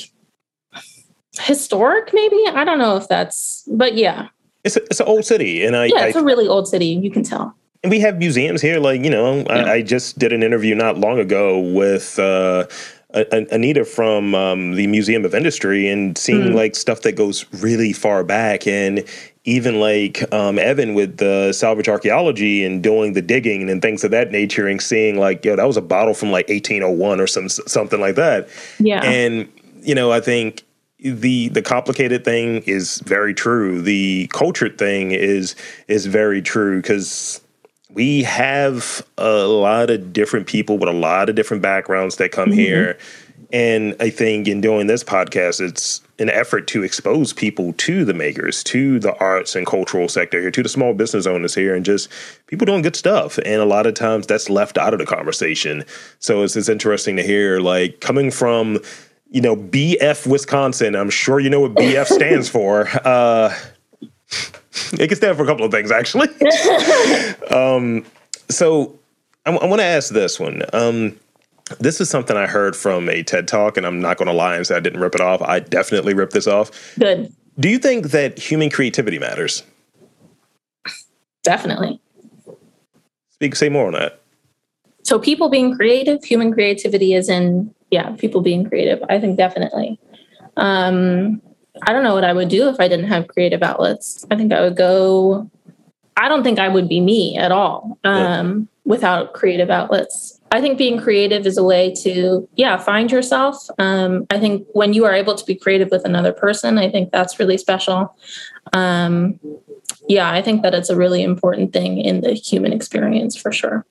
historic, 1.40 2.14
maybe 2.14 2.38
I 2.54 2.64
don't 2.66 2.80
know 2.80 2.98
if 2.98 3.08
that's, 3.08 3.64
but 3.68 3.96
yeah, 3.96 4.28
it's 4.64 4.76
a, 4.76 4.84
it's 4.86 5.00
an 5.00 5.08
old 5.08 5.26
city, 5.26 5.64
and 5.64 5.76
I 5.76 5.86
yeah, 5.86 6.06
it's 6.06 6.18
I, 6.18 6.20
a 6.20 6.24
really 6.24 6.48
old 6.48 6.68
city. 6.68 6.88
You 6.88 7.12
can 7.12 7.24
tell. 7.24 7.56
And 7.82 7.90
we 7.90 8.02
have 8.02 8.18
museums 8.18 8.62
here. 8.62 8.80
Like 8.80 9.02
you 9.02 9.10
know, 9.10 9.38
yeah. 9.38 9.54
I, 9.54 9.72
I, 9.76 9.82
just 9.82 10.20
did 10.20 10.34
an 10.34 10.44
interview 10.44 10.76
not 10.76 10.98
long 10.98 11.20
ago 11.20 11.60
with. 11.60 12.20
Uh, 12.20 12.66
Anita 13.12 13.86
from 13.86 14.36
um, 14.36 14.74
the 14.74 14.86
Museum 14.86 15.26
of 15.26 15.34
Industry 15.34 15.90
and 15.90 16.16
seeing 16.16 16.52
mm. 16.52 16.54
like 16.54 16.76
stuff 16.76 17.02
that 17.02 17.14
goes 17.14 17.46
really 17.54 17.92
far 17.92 18.24
back 18.24 18.68
and 18.68 19.04
even 19.46 19.80
like 19.80 20.32
um, 20.32 20.60
Evan 20.60 20.94
with 20.94 21.18
the 21.18 21.52
salvage 21.52 21.90
archaeology 21.90 22.64
and 22.64 22.84
doing 22.84 23.14
the 23.14 23.22
digging 23.22 23.68
and 23.68 23.82
things 23.82 24.04
of 24.04 24.12
that 24.12 24.32
nature 24.32 24.68
and 24.68 24.80
seeing 24.80 25.18
like 25.18 25.44
yo 25.44 25.56
that 25.56 25.66
was 25.66 25.78
a 25.78 25.82
bottle 25.82 26.14
from 26.14 26.30
like 26.32 26.50
1801 26.50 27.20
or 27.20 27.26
some 27.26 27.50
something 27.50 28.00
like 28.00 28.16
that. 28.16 28.48
Yeah. 28.78 29.02
And 29.04 29.52
you 29.82 29.96
know 29.96 30.12
I 30.12 30.22
think 30.22 30.64
the 31.00 31.48
the 31.50 31.64
complicated 31.64 32.24
thing 32.24 32.62
is 32.64 33.00
very 33.00 33.34
true. 33.34 33.82
The 33.82 34.28
cultured 34.28 34.78
thing 34.78 35.12
is 35.12 35.56
is 35.88 36.06
very 36.06 36.44
true 36.44 36.82
because 36.82 37.42
we 37.92 38.24
have 38.24 39.06
a 39.18 39.46
lot 39.46 39.90
of 39.90 40.14
different 40.14 40.48
people 40.48 40.78
with 40.78 40.90
a 40.90 40.94
lot 40.94 41.30
of 41.30 41.36
different 41.36 41.64
backgrounds 41.64 42.18
that 42.18 42.32
come 42.32 42.50
mm-hmm. 42.50 42.60
here. 42.60 42.98
And 43.52 43.96
I 44.00 44.12
think 44.12 44.48
in 44.48 44.62
doing 44.62 44.86
this 44.86 45.04
podcast, 45.04 45.60
it's 45.60 46.02
an 46.20 46.30
effort 46.30 46.68
to 46.68 46.84
expose 46.84 47.34
people 47.34 47.74
to 47.74 48.06
the 48.06 48.14
makers, 48.14 48.64
to 48.66 49.00
the 49.00 49.18
arts 49.18 49.56
and 49.56 49.66
cultural 49.66 50.08
sector 50.08 50.40
here, 50.40 50.52
to 50.52 50.62
the 50.62 50.70
small 50.70 50.94
business 50.94 51.26
owners 51.26 51.56
here, 51.56 51.74
and 51.74 51.84
just 51.84 52.12
people 52.46 52.66
doing 52.66 52.84
good 52.84 52.96
stuff. 52.96 53.40
And 53.40 53.56
a 53.56 53.66
lot 53.66 53.88
of 53.88 53.96
times 53.96 54.28
that's 54.28 54.52
left 54.52 54.78
out 54.78 54.94
of 54.94 55.00
the 55.00 55.06
conversation. 55.06 55.84
So 56.20 56.44
it's, 56.44 56.56
it's 56.56 56.70
interesting 56.70 57.16
to 57.16 57.24
hear, 57.24 57.60
like, 57.60 58.02
coming 58.02 58.30
from, 58.30 58.80
you 59.32 59.42
know, 59.42 59.56
BF 59.56 60.28
Wisconsin, 60.28 60.96
I'm 60.96 61.10
sure 61.10 61.40
you 61.40 61.50
know 61.50 61.62
what 61.62 61.74
BF 61.74 62.06
stands 62.08 62.50
for. 62.50 62.88
Uh, 63.04 63.56
it 65.00 65.08
can 65.08 65.16
stand 65.16 65.38
for 65.38 65.44
a 65.44 65.46
couple 65.46 65.66
of 65.66 65.72
things, 65.72 65.92
actually. 65.92 66.28
um, 67.52 68.06
so 68.50 68.98
I, 69.46 69.52
I 69.52 69.66
want 69.66 69.80
to 69.80 69.86
ask 69.86 70.14
this 70.14 70.40
one. 70.40 70.64
Um, 70.74 71.20
this 71.80 72.02
is 72.02 72.10
something 72.10 72.36
I 72.36 72.48
heard 72.48 72.76
from 72.76 73.10
a 73.10 73.24
TED 73.24 73.48
talk, 73.48 73.78
and 73.78 73.86
I'm 73.86 74.00
not 74.00 74.18
going 74.18 74.28
to 74.28 74.34
lie 74.34 74.56
and 74.56 74.66
say 74.66 74.76
I 74.76 74.80
didn't 74.80 75.00
rip 75.00 75.16
it 75.16 75.22
off. 75.22 75.42
I 75.42 75.60
definitely 75.60 76.14
ripped 76.14 76.34
this 76.34 76.48
off. 76.48 76.72
Good. 76.98 77.34
Do 77.60 77.70
you 77.70 77.78
think 77.78 78.08
that 78.08 78.40
human 78.40 78.70
creativity 78.70 79.20
matters? 79.20 79.64
Definitely. 81.44 82.00
Speak. 83.32 83.56
Say 83.56 83.70
more 83.70 83.88
on 83.88 83.94
that. 83.94 84.22
So, 85.04 85.20
people 85.20 85.50
being 85.50 85.76
creative, 85.76 86.24
human 86.24 86.54
creativity 86.54 87.14
is 87.14 87.30
in 87.30 87.74
yeah, 87.92 88.12
people 88.12 88.42
being 88.42 88.68
creative. 88.68 89.04
I 89.10 89.20
think 89.20 89.38
definitely. 89.38 90.00
Um, 90.58 91.42
I 91.84 91.94
don't 91.94 92.04
know 92.04 92.14
what 92.14 92.24
I 92.24 92.34
would 92.34 92.50
do 92.50 92.68
if 92.70 92.80
I 92.80 92.88
didn't 92.88 93.08
have 93.08 93.28
creative 93.28 93.64
outlets. 93.64 94.26
I 94.32 94.36
think 94.36 94.54
I 94.54 94.62
would 94.62 94.76
go, 94.76 95.50
I 96.18 96.28
don't 96.30 96.44
think 96.44 96.60
I 96.60 96.68
would 96.68 96.90
be 96.90 97.02
me 97.02 97.38
at 97.38 97.52
all 97.52 97.98
um, 98.04 98.60
yeah. 98.60 98.66
without 98.86 99.34
creative 99.34 99.70
outlets. 99.70 100.40
I 100.52 100.62
think 100.62 100.78
being 100.78 101.00
creative 101.00 101.46
is 101.46 101.58
a 101.58 101.64
way 101.64 101.94
to, 102.04 102.48
yeah, 102.56 102.78
find 102.78 103.12
yourself. 103.12 103.70
Um, 103.78 104.26
I 104.32 104.40
think 104.40 104.68
when 104.74 104.94
you 104.94 105.06
are 105.06 105.14
able 105.14 105.36
to 105.36 105.46
be 105.46 105.54
creative 105.56 105.90
with 105.92 106.06
another 106.06 106.34
person, 106.34 106.78
I 106.78 106.90
think 106.90 107.12
that's 107.12 107.40
really 107.40 107.58
special. 107.58 108.16
Um, 108.74 109.40
yeah, 110.08 110.32
I 110.32 110.42
think 110.42 110.64
that 110.64 110.74
it's 110.74 110.90
a 110.90 110.96
really 110.96 111.22
important 111.22 111.72
thing 111.72 112.00
in 112.00 112.22
the 112.22 112.34
human 112.34 112.74
experience 112.74 113.36
for 113.36 113.52
sure. 113.52 113.86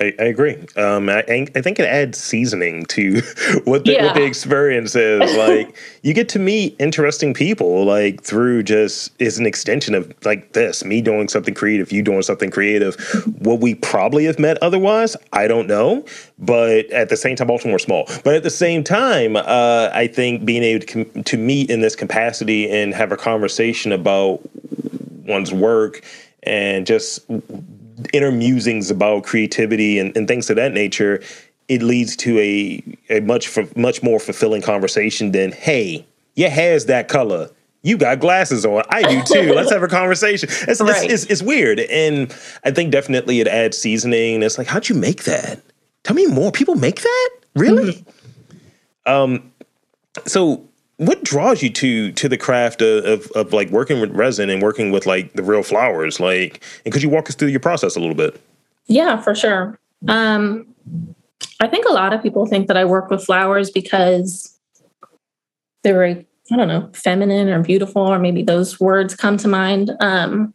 I, 0.00 0.12
I 0.18 0.24
agree. 0.24 0.56
Um, 0.76 1.08
I, 1.08 1.22
I 1.28 1.60
think 1.60 1.78
it 1.78 1.86
adds 1.86 2.18
seasoning 2.18 2.84
to 2.86 3.20
what 3.64 3.84
the, 3.84 3.92
yeah. 3.92 4.06
what 4.06 4.14
the 4.14 4.24
experience 4.24 4.94
is. 4.94 5.34
Like 5.44 5.76
you 6.02 6.14
get 6.14 6.28
to 6.30 6.38
meet 6.38 6.74
interesting 6.78 7.34
people, 7.34 7.84
like 7.84 8.22
through 8.22 8.62
just 8.62 9.12
is 9.20 9.38
an 9.38 9.46
extension 9.46 9.94
of 9.94 10.12
like 10.24 10.52
this, 10.52 10.84
me 10.84 11.02
doing 11.02 11.28
something 11.28 11.54
creative, 11.54 11.92
you 11.92 12.02
doing 12.02 12.22
something 12.22 12.50
creative. 12.50 12.94
What 13.40 13.60
we 13.60 13.74
probably 13.74 14.24
have 14.24 14.38
met 14.38 14.56
otherwise, 14.62 15.16
I 15.32 15.48
don't 15.48 15.66
know. 15.66 16.04
But 16.38 16.86
at 16.90 17.08
the 17.08 17.16
same 17.16 17.36
time, 17.36 17.48
Baltimore 17.48 17.78
small. 17.78 18.06
But 18.24 18.36
at 18.36 18.42
the 18.42 18.50
same 18.50 18.84
time, 18.84 19.36
uh, 19.36 19.90
I 19.92 20.06
think 20.06 20.44
being 20.44 20.62
able 20.62 20.86
to 20.86 21.04
com- 21.04 21.24
to 21.24 21.36
meet 21.36 21.68
in 21.70 21.80
this 21.80 21.94
capacity 21.94 22.70
and 22.70 22.94
have 22.94 23.12
a 23.12 23.16
conversation 23.16 23.92
about 23.92 24.40
one's 25.26 25.52
work 25.52 26.02
and 26.42 26.86
just 26.86 27.20
inner 28.12 28.32
musings 28.32 28.90
about 28.90 29.24
creativity 29.24 29.98
and, 29.98 30.16
and 30.16 30.28
things 30.28 30.50
of 30.50 30.56
that 30.56 30.72
nature, 30.72 31.22
it 31.68 31.82
leads 31.82 32.16
to 32.16 32.38
a, 32.38 32.82
a 33.10 33.20
much 33.20 33.56
much 33.76 34.02
more 34.02 34.18
fulfilling 34.18 34.62
conversation 34.62 35.32
than, 35.32 35.52
hey, 35.52 36.06
your 36.34 36.50
hair's 36.50 36.86
that 36.86 37.08
color. 37.08 37.50
You 37.82 37.98
got 37.98 38.18
glasses 38.18 38.64
on. 38.64 38.82
I 38.88 39.02
do 39.02 39.22
too. 39.22 39.52
Let's 39.54 39.70
have 39.70 39.82
a 39.82 39.88
conversation. 39.88 40.48
It's, 40.50 40.80
right. 40.80 41.04
it's, 41.04 41.24
it's, 41.24 41.30
it's, 41.30 41.42
weird. 41.42 41.80
And 41.80 42.34
I 42.64 42.70
think 42.70 42.90
definitely 42.90 43.40
it 43.40 43.46
adds 43.46 43.76
seasoning. 43.76 44.42
It's 44.42 44.56
like, 44.56 44.66
how'd 44.66 44.88
you 44.88 44.94
make 44.94 45.24
that? 45.24 45.60
Tell 46.02 46.16
me 46.16 46.26
more. 46.26 46.50
People 46.50 46.76
make 46.76 47.02
that? 47.02 47.30
Really? 47.54 47.92
Mm-hmm. 47.92 49.12
Um, 49.12 49.52
so 50.26 50.66
what 50.96 51.24
draws 51.24 51.62
you 51.62 51.70
to 51.70 52.12
to 52.12 52.28
the 52.28 52.36
craft 52.36 52.80
of, 52.82 53.04
of, 53.04 53.30
of 53.32 53.52
like 53.52 53.70
working 53.70 54.00
with 54.00 54.10
resin 54.12 54.50
and 54.50 54.62
working 54.62 54.90
with 54.90 55.06
like 55.06 55.32
the 55.32 55.42
real 55.42 55.62
flowers? 55.62 56.20
Like 56.20 56.62
and 56.84 56.92
could 56.92 57.02
you 57.02 57.08
walk 57.08 57.28
us 57.28 57.34
through 57.34 57.48
your 57.48 57.60
process 57.60 57.96
a 57.96 58.00
little 58.00 58.14
bit? 58.14 58.40
Yeah 58.86 59.20
for 59.20 59.34
sure. 59.34 59.78
Um 60.08 60.66
i 61.60 61.66
think 61.66 61.86
a 61.86 61.92
lot 61.92 62.12
of 62.12 62.22
people 62.22 62.46
think 62.46 62.68
that 62.68 62.76
i 62.76 62.84
work 62.84 63.10
with 63.10 63.24
flowers 63.24 63.70
because 63.70 64.58
they're 65.82 65.94
very 65.94 66.26
i 66.52 66.56
don't 66.56 66.68
know 66.68 66.90
feminine 66.92 67.48
or 67.48 67.62
beautiful 67.62 68.02
or 68.02 68.18
maybe 68.18 68.42
those 68.42 68.78
words 68.80 69.14
come 69.14 69.36
to 69.38 69.48
mind. 69.48 69.90
Um 70.00 70.54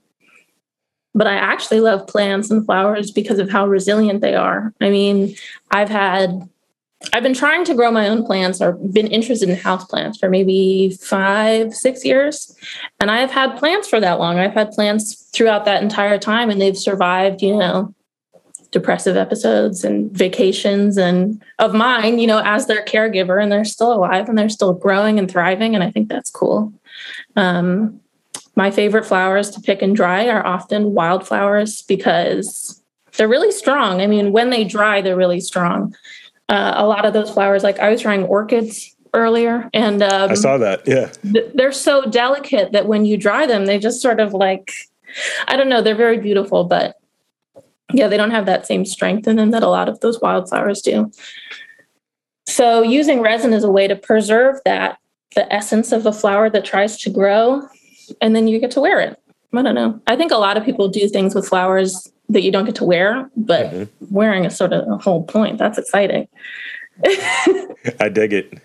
but 1.15 1.27
I 1.27 1.33
actually 1.33 1.79
love 1.79 2.07
plants 2.07 2.51
and 2.51 2.65
flowers 2.65 3.11
because 3.11 3.39
of 3.39 3.49
how 3.49 3.65
resilient 3.65 4.21
they 4.21 4.35
are. 4.35 4.73
I 4.79 4.89
mean, 4.89 5.35
I've 5.71 5.89
had 5.89 6.47
I've 7.13 7.23
been 7.23 7.33
trying 7.33 7.63
to 7.65 7.73
grow 7.73 7.91
my 7.91 8.09
own 8.09 8.25
plants 8.25 8.61
or 8.61 8.73
been 8.73 9.07
interested 9.07 9.47
in 9.49 9.55
house 9.55 9.85
plants 9.85 10.17
for 10.17 10.29
maybe 10.29 10.97
five, 11.01 11.73
six 11.73 12.03
years. 12.03 12.53
And 12.99 13.09
I 13.09 13.19
have 13.19 13.31
had 13.31 13.57
plants 13.57 13.87
for 13.87 14.01
that 14.01 14.19
long. 14.19 14.37
I've 14.37 14.53
had 14.53 14.71
plants 14.71 15.29
throughout 15.31 15.63
that 15.65 15.81
entire 15.81 16.17
time 16.19 16.49
and 16.49 16.59
they've 16.59 16.77
survived, 16.77 17.41
you 17.41 17.55
know, 17.55 17.93
depressive 18.71 19.15
episodes 19.15 19.83
and 19.83 20.11
vacations 20.11 20.97
and 20.97 21.41
of 21.57 21.73
mine, 21.73 22.19
you 22.19 22.27
know, 22.27 22.41
as 22.43 22.67
their 22.67 22.83
caregiver 22.83 23.41
and 23.41 23.51
they're 23.51 23.65
still 23.65 23.93
alive 23.93 24.27
and 24.27 24.37
they're 24.37 24.49
still 24.49 24.73
growing 24.73 25.17
and 25.17 25.31
thriving. 25.31 25.75
And 25.75 25.83
I 25.83 25.91
think 25.91 26.09
that's 26.09 26.29
cool. 26.29 26.73
Um, 27.37 28.01
my 28.55 28.71
favorite 28.71 29.05
flowers 29.05 29.49
to 29.51 29.61
pick 29.61 29.81
and 29.81 29.95
dry 29.95 30.27
are 30.27 30.45
often 30.45 30.93
wildflowers 30.93 31.81
because 31.83 32.83
they're 33.15 33.29
really 33.29 33.51
strong. 33.51 34.01
I 34.01 34.07
mean, 34.07 34.33
when 34.33 34.49
they 34.49 34.65
dry, 34.65 35.01
they're 35.01 35.15
really 35.15 35.39
strong 35.39 35.95
uh, 36.49 36.73
a 36.75 36.85
lot 36.85 37.05
of 37.05 37.13
those 37.13 37.29
flowers. 37.31 37.63
Like 37.63 37.79
I 37.79 37.89
was 37.89 38.01
trying 38.01 38.23
orchids 38.23 38.95
earlier, 39.13 39.69
and 39.73 40.03
um, 40.03 40.31
I 40.31 40.33
saw 40.33 40.57
that. 40.57 40.81
Yeah, 40.85 41.11
th- 41.31 41.51
they're 41.53 41.71
so 41.71 42.05
delicate 42.05 42.71
that 42.73 42.87
when 42.87 43.05
you 43.05 43.17
dry 43.17 43.45
them, 43.45 43.65
they 43.65 43.79
just 43.79 44.01
sort 44.01 44.19
of 44.19 44.33
like 44.33 44.71
I 45.47 45.55
don't 45.55 45.69
know. 45.69 45.81
They're 45.81 45.95
very 45.95 46.17
beautiful, 46.17 46.63
but 46.63 46.95
yeah, 47.93 48.07
they 48.07 48.17
don't 48.17 48.31
have 48.31 48.45
that 48.45 48.67
same 48.67 48.85
strength 48.85 49.27
in 49.27 49.35
them 49.35 49.51
that 49.51 49.63
a 49.63 49.69
lot 49.69 49.89
of 49.89 49.99
those 50.01 50.19
wildflowers 50.19 50.81
do. 50.81 51.11
So 52.47 52.81
using 52.81 53.21
resin 53.21 53.53
is 53.53 53.63
a 53.63 53.71
way 53.71 53.87
to 53.87 53.95
preserve 53.95 54.57
that 54.65 54.97
the 55.35 55.51
essence 55.53 55.91
of 55.91 56.05
a 56.05 56.11
flower 56.11 56.49
that 56.49 56.65
tries 56.65 56.97
to 57.01 57.09
grow, 57.09 57.61
and 58.21 58.35
then 58.35 58.47
you 58.47 58.59
get 58.59 58.71
to 58.71 58.81
wear 58.81 58.99
it. 58.99 59.21
I 59.53 59.61
don't 59.61 59.75
know. 59.75 59.99
I 60.07 60.15
think 60.15 60.31
a 60.31 60.37
lot 60.37 60.57
of 60.57 60.65
people 60.65 60.87
do 60.87 61.07
things 61.07 61.33
with 61.33 61.47
flowers 61.47 62.11
that 62.29 62.41
you 62.41 62.51
don't 62.51 62.65
get 62.65 62.75
to 62.75 62.85
wear, 62.85 63.29
but 63.35 63.67
mm-hmm. 63.67 64.13
wearing 64.13 64.45
is 64.45 64.55
sort 64.55 64.73
of 64.73 64.87
the 64.87 64.97
whole 64.97 65.23
point. 65.23 65.57
That's 65.57 65.77
exciting. 65.77 66.27
I 67.99 68.09
dig 68.11 68.33
it. 68.33 68.61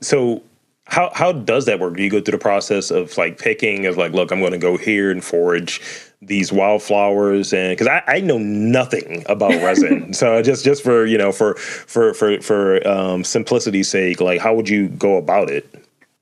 So 0.00 0.42
how 0.86 1.10
how 1.14 1.32
does 1.32 1.64
that 1.66 1.80
work? 1.80 1.96
Do 1.96 2.02
you 2.02 2.10
go 2.10 2.20
through 2.20 2.32
the 2.32 2.38
process 2.38 2.90
of 2.90 3.16
like 3.16 3.38
picking 3.38 3.86
of 3.86 3.96
like, 3.96 4.12
look, 4.12 4.30
I'm 4.30 4.40
going 4.40 4.52
to 4.52 4.58
go 4.58 4.76
here 4.76 5.10
and 5.10 5.24
forage 5.24 5.80
these 6.22 6.52
wildflowers 6.52 7.52
and 7.52 7.72
because 7.72 7.88
I, 7.88 8.02
I 8.06 8.20
know 8.20 8.38
nothing 8.38 9.24
about 9.28 9.50
resin 9.54 10.14
so 10.14 10.40
just 10.40 10.64
just 10.64 10.82
for 10.84 11.04
you 11.04 11.18
know 11.18 11.32
for 11.32 11.56
for 11.56 12.14
for 12.14 12.40
for 12.40 12.86
um, 12.86 13.24
simplicity's 13.24 13.88
sake 13.88 14.20
like 14.20 14.40
how 14.40 14.54
would 14.54 14.68
you 14.68 14.88
go 14.88 15.16
about 15.16 15.50
it 15.50 15.68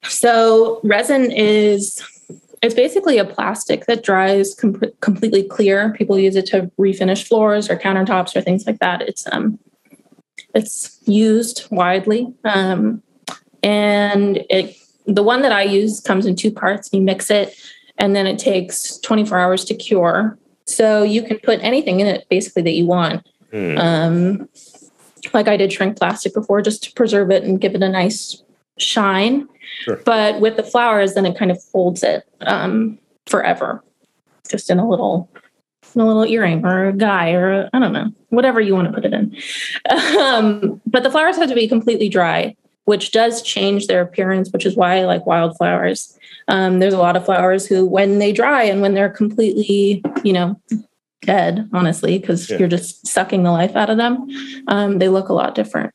so 0.02 0.80
resin 0.84 1.30
is 1.30 2.02
it's 2.62 2.74
basically 2.74 3.18
a 3.18 3.24
plastic 3.24 3.86
that 3.86 4.02
dries 4.02 4.54
com- 4.54 4.80
completely 5.00 5.42
clear 5.42 5.92
people 5.94 6.18
use 6.18 6.36
it 6.36 6.46
to 6.46 6.70
refinish 6.78 7.26
floors 7.26 7.70
or 7.70 7.76
countertops 7.76 8.36
or 8.36 8.40
things 8.40 8.66
like 8.66 8.78
that 8.78 9.02
it's 9.02 9.26
um 9.32 9.58
it's 10.54 10.98
used 11.06 11.66
widely 11.70 12.32
um 12.44 13.02
and 13.62 14.44
it 14.50 14.76
the 15.06 15.22
one 15.22 15.42
that 15.42 15.52
i 15.52 15.62
use 15.62 16.00
comes 16.00 16.26
in 16.26 16.36
two 16.36 16.50
parts 16.50 16.90
you 16.92 17.00
mix 17.00 17.30
it 17.30 17.54
and 18.00 18.16
then 18.16 18.26
it 18.26 18.38
takes 18.38 18.98
24 18.98 19.38
hours 19.38 19.64
to 19.66 19.74
cure. 19.74 20.36
So 20.64 21.02
you 21.02 21.22
can 21.22 21.38
put 21.38 21.60
anything 21.62 22.00
in 22.00 22.06
it 22.06 22.26
basically 22.28 22.62
that 22.62 22.72
you 22.72 22.86
want. 22.86 23.28
Mm. 23.52 23.78
Um, 23.78 24.48
like 25.34 25.48
I 25.48 25.56
did 25.56 25.72
shrink 25.72 25.98
plastic 25.98 26.32
before 26.32 26.62
just 26.62 26.82
to 26.84 26.92
preserve 26.94 27.30
it 27.30 27.44
and 27.44 27.60
give 27.60 27.74
it 27.74 27.82
a 27.82 27.88
nice 27.88 28.42
shine. 28.80 29.48
Sure. 29.82 30.00
But 30.04 30.40
with 30.40 30.56
the 30.56 30.62
flowers, 30.62 31.14
then 31.14 31.26
it 31.26 31.38
kind 31.38 31.50
of 31.50 31.58
holds 31.72 32.02
it 32.02 32.24
um, 32.40 32.98
forever, 33.26 33.82
just 34.50 34.70
in 34.70 34.78
a 34.78 34.88
little 34.88 35.28
in 35.94 36.00
a 36.00 36.06
little 36.06 36.24
earring 36.24 36.64
or 36.64 36.88
a 36.88 36.92
guy 36.92 37.32
or 37.32 37.68
I 37.72 37.78
don't 37.78 37.92
know, 37.92 38.12
whatever 38.28 38.60
you 38.60 38.74
want 38.74 38.88
to 38.88 38.94
put 38.94 39.04
it 39.04 39.12
in. 39.12 39.36
Um, 40.18 40.80
but 40.86 41.02
the 41.02 41.10
flowers 41.10 41.36
have 41.36 41.48
to 41.48 41.54
be 41.54 41.66
completely 41.68 42.08
dry, 42.08 42.56
which 42.84 43.12
does 43.12 43.42
change 43.42 43.86
their 43.86 44.02
appearance, 44.02 44.50
which 44.52 44.66
is 44.66 44.76
why 44.76 44.98
I 44.98 45.04
like 45.04 45.26
wildflowers. 45.26 46.16
Um, 46.48 46.78
there's 46.78 46.94
a 46.94 46.98
lot 46.98 47.16
of 47.16 47.24
flowers 47.24 47.66
who, 47.66 47.86
when 47.86 48.18
they 48.18 48.32
dry 48.32 48.64
and 48.64 48.80
when 48.80 48.94
they're 48.94 49.10
completely, 49.10 50.02
you 50.24 50.32
know, 50.32 50.60
dead, 51.22 51.68
honestly, 51.72 52.18
because 52.18 52.50
yeah. 52.50 52.58
you're 52.58 52.68
just 52.68 53.06
sucking 53.06 53.42
the 53.42 53.52
life 53.52 53.76
out 53.76 53.90
of 53.90 53.96
them, 53.96 54.26
um, 54.68 54.98
they 54.98 55.08
look 55.08 55.28
a 55.28 55.34
lot 55.34 55.54
different. 55.54 55.92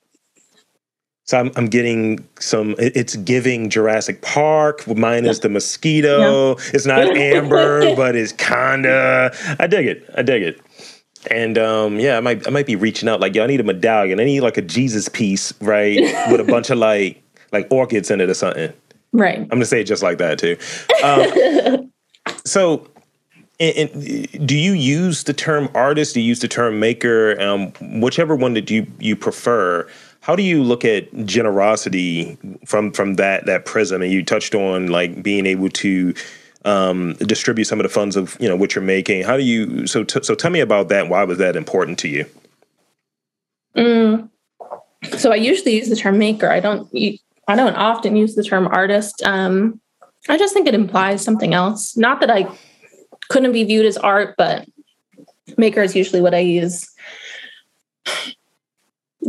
So 1.26 1.40
I'm, 1.40 1.52
I'm 1.56 1.66
getting 1.66 2.26
some. 2.40 2.76
It's 2.78 3.16
giving 3.16 3.70
Jurassic 3.72 4.22
Park. 4.22 4.88
Mine 4.88 5.26
is 5.26 5.40
the 5.40 5.50
mosquito. 5.50 6.50
Yeah. 6.50 6.64
It's 6.74 6.86
not 6.86 7.08
amber, 7.18 7.96
but 7.96 8.16
it's 8.16 8.32
kinda. 8.32 9.36
I 9.60 9.66
dig 9.66 9.88
it. 9.88 10.08
I 10.16 10.22
dig 10.22 10.44
it. 10.44 10.62
And 11.32 11.58
um, 11.58 12.00
yeah, 12.00 12.18
I 12.18 12.20
might 12.20 12.48
I 12.48 12.52
might 12.52 12.68
be 12.68 12.76
reaching 12.76 13.10
out 13.10 13.20
like, 13.20 13.34
yo, 13.34 13.44
I 13.44 13.48
need 13.48 13.60
a 13.60 13.64
medallion. 13.64 14.20
I 14.20 14.26
need 14.26 14.42
like 14.42 14.58
a 14.58 14.62
Jesus 14.62 15.10
piece, 15.10 15.52
right, 15.62 16.00
with 16.30 16.40
a 16.40 16.44
bunch 16.44 16.70
of 16.70 16.78
like 16.78 17.24
like 17.52 17.68
orchids 17.72 18.12
in 18.12 18.22
it 18.22 18.30
or 18.30 18.36
something. 18.36 18.72
Right. 19.12 19.40
I'm 19.40 19.48
gonna 19.48 19.66
say 19.66 19.82
it 19.82 19.86
just 19.86 20.04
like 20.04 20.20
that 20.20 20.38
too. 20.38 20.58
Um, 21.04 21.92
so, 22.46 22.88
and, 23.60 23.78
and 23.78 24.48
do 24.48 24.56
you 24.56 24.74
use 24.74 25.24
the 25.24 25.34
term 25.34 25.70
artist? 25.74 26.14
Do 26.14 26.22
you 26.22 26.28
use 26.28 26.42
the 26.42 26.48
term 26.48 26.80
maker? 26.80 27.40
Um, 27.42 27.72
whichever 28.00 28.36
one 28.36 28.54
that 28.54 28.70
you 28.70 28.86
you 29.00 29.16
prefer. 29.16 29.90
How 30.26 30.36
do 30.36 30.42
you 30.42 30.64
look 30.64 30.84
at 30.84 31.14
generosity 31.28 32.36
from 32.66 32.92
from 32.92 33.14
that 33.14 33.46
that 33.46 33.66
prism? 33.66 34.02
And 34.02 34.12
you 34.12 34.26
touched 34.26 34.56
on 34.56 34.88
like 34.88 35.22
being 35.22 35.46
able 35.46 35.70
to 35.70 36.16
um, 36.66 37.14
distribute 37.18 37.66
some 37.66 37.80
of 37.80 37.84
the 37.84 37.90
funds 37.90 38.16
of 38.16 38.36
you 38.40 38.50
know 38.50 38.56
what 38.56 38.74
you're 38.74 38.84
making. 38.84 39.22
How 39.22 39.38
do 39.38 39.44
you? 39.44 39.86
So 39.86 40.04
t- 40.04 40.24
so 40.24 40.34
tell 40.34 40.50
me 40.50 40.62
about 40.62 40.90
that. 40.90 41.10
Why 41.10 41.24
was 41.26 41.38
that 41.38 41.56
important 41.56 42.00
to 42.00 42.08
you? 42.08 42.26
Mm. 43.78 44.28
So 45.16 45.32
I 45.32 45.36
usually 45.36 45.76
use 45.76 45.90
the 45.90 45.96
term 45.96 46.18
maker. 46.18 46.50
I 46.50 46.60
don't 46.60 46.92
I 47.48 47.56
don't 47.56 47.76
often 47.76 48.16
use 48.16 48.34
the 48.34 48.44
term 48.44 48.66
artist. 48.66 49.22
Um, 49.24 49.80
I 50.28 50.40
just 50.40 50.56
think 50.56 50.68
it 50.68 50.74
implies 50.74 51.24
something 51.24 51.54
else. 51.54 51.96
Not 51.96 52.20
that 52.22 52.32
I 52.32 52.48
couldn't 53.30 53.52
be 53.52 53.64
viewed 53.64 53.86
as 53.86 53.96
art, 53.96 54.34
but 54.40 54.68
maker 55.56 55.84
is 55.84 55.96
usually 55.96 56.22
what 56.22 56.34
I 56.34 56.40
use. 56.40 56.90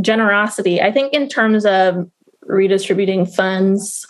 Generosity. 0.00 0.80
I 0.80 0.92
think 0.92 1.12
in 1.12 1.28
terms 1.28 1.64
of 1.64 2.10
redistributing 2.42 3.26
funds, 3.26 4.06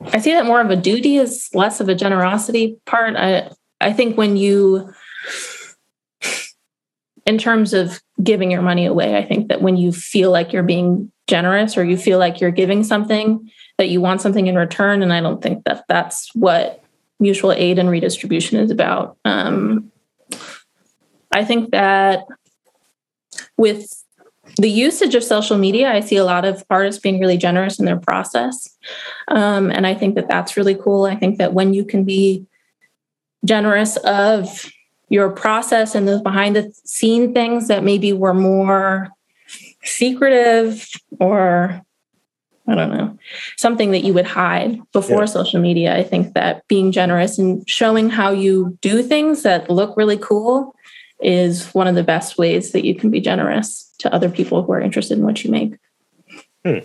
I 0.00 0.18
see 0.18 0.32
that 0.32 0.46
more 0.46 0.60
of 0.60 0.70
a 0.70 0.76
duty 0.76 1.16
is 1.16 1.48
less 1.54 1.80
of 1.80 1.88
a 1.88 1.94
generosity 1.94 2.78
part. 2.86 3.16
I 3.16 3.50
I 3.80 3.92
think 3.92 4.16
when 4.16 4.36
you 4.36 4.92
in 7.26 7.38
terms 7.38 7.72
of 7.72 8.00
giving 8.22 8.50
your 8.50 8.62
money 8.62 8.86
away, 8.86 9.16
I 9.16 9.24
think 9.24 9.48
that 9.48 9.60
when 9.60 9.76
you 9.76 9.92
feel 9.92 10.30
like 10.30 10.52
you're 10.52 10.62
being 10.62 11.10
generous 11.26 11.76
or 11.76 11.84
you 11.84 11.96
feel 11.96 12.18
like 12.18 12.40
you're 12.40 12.50
giving 12.50 12.84
something 12.84 13.50
that 13.78 13.88
you 13.88 14.00
want 14.00 14.20
something 14.20 14.46
in 14.46 14.56
return 14.56 15.02
and 15.02 15.12
i 15.12 15.20
don't 15.20 15.42
think 15.42 15.64
that 15.64 15.84
that's 15.88 16.34
what 16.34 16.82
mutual 17.18 17.52
aid 17.52 17.78
and 17.78 17.90
redistribution 17.90 18.58
is 18.58 18.70
about 18.70 19.16
um, 19.24 19.90
i 21.32 21.44
think 21.44 21.70
that 21.70 22.24
with 23.56 23.95
the 24.56 24.70
usage 24.70 25.14
of 25.14 25.22
social 25.22 25.58
media 25.58 25.92
i 25.92 26.00
see 26.00 26.16
a 26.16 26.24
lot 26.24 26.44
of 26.44 26.64
artists 26.70 27.00
being 27.00 27.20
really 27.20 27.36
generous 27.36 27.78
in 27.78 27.84
their 27.84 27.98
process 27.98 28.76
um, 29.28 29.70
and 29.70 29.86
i 29.86 29.94
think 29.94 30.14
that 30.14 30.28
that's 30.28 30.56
really 30.56 30.74
cool 30.74 31.04
i 31.04 31.14
think 31.14 31.38
that 31.38 31.52
when 31.52 31.74
you 31.74 31.84
can 31.84 32.04
be 32.04 32.46
generous 33.44 33.96
of 33.98 34.70
your 35.08 35.30
process 35.30 35.94
and 35.94 36.08
those 36.08 36.22
behind 36.22 36.56
the 36.56 36.72
scene 36.84 37.32
things 37.32 37.68
that 37.68 37.84
maybe 37.84 38.12
were 38.12 38.34
more 38.34 39.08
secretive 39.82 40.88
or 41.20 41.80
I 42.68 42.74
don't 42.74 42.90
know, 42.90 43.16
something 43.56 43.92
that 43.92 44.02
you 44.02 44.12
would 44.14 44.26
hide 44.26 44.80
before 44.92 45.20
yeah. 45.20 45.26
social 45.26 45.60
media. 45.60 45.96
I 45.96 46.02
think 46.02 46.34
that 46.34 46.66
being 46.66 46.90
generous 46.90 47.38
and 47.38 47.68
showing 47.68 48.10
how 48.10 48.32
you 48.32 48.76
do 48.80 49.04
things 49.04 49.44
that 49.44 49.70
look 49.70 49.96
really 49.96 50.16
cool 50.16 50.74
is 51.20 51.72
one 51.74 51.86
of 51.86 51.94
the 51.94 52.02
best 52.02 52.38
ways 52.38 52.72
that 52.72 52.84
you 52.84 52.94
can 52.94 53.10
be 53.10 53.20
generous 53.20 53.85
to 53.98 54.12
other 54.12 54.28
people 54.28 54.62
who 54.62 54.72
are 54.72 54.80
interested 54.80 55.18
in 55.18 55.24
what 55.24 55.44
you 55.44 55.50
make. 55.50 55.76
Hmm. 56.64 56.78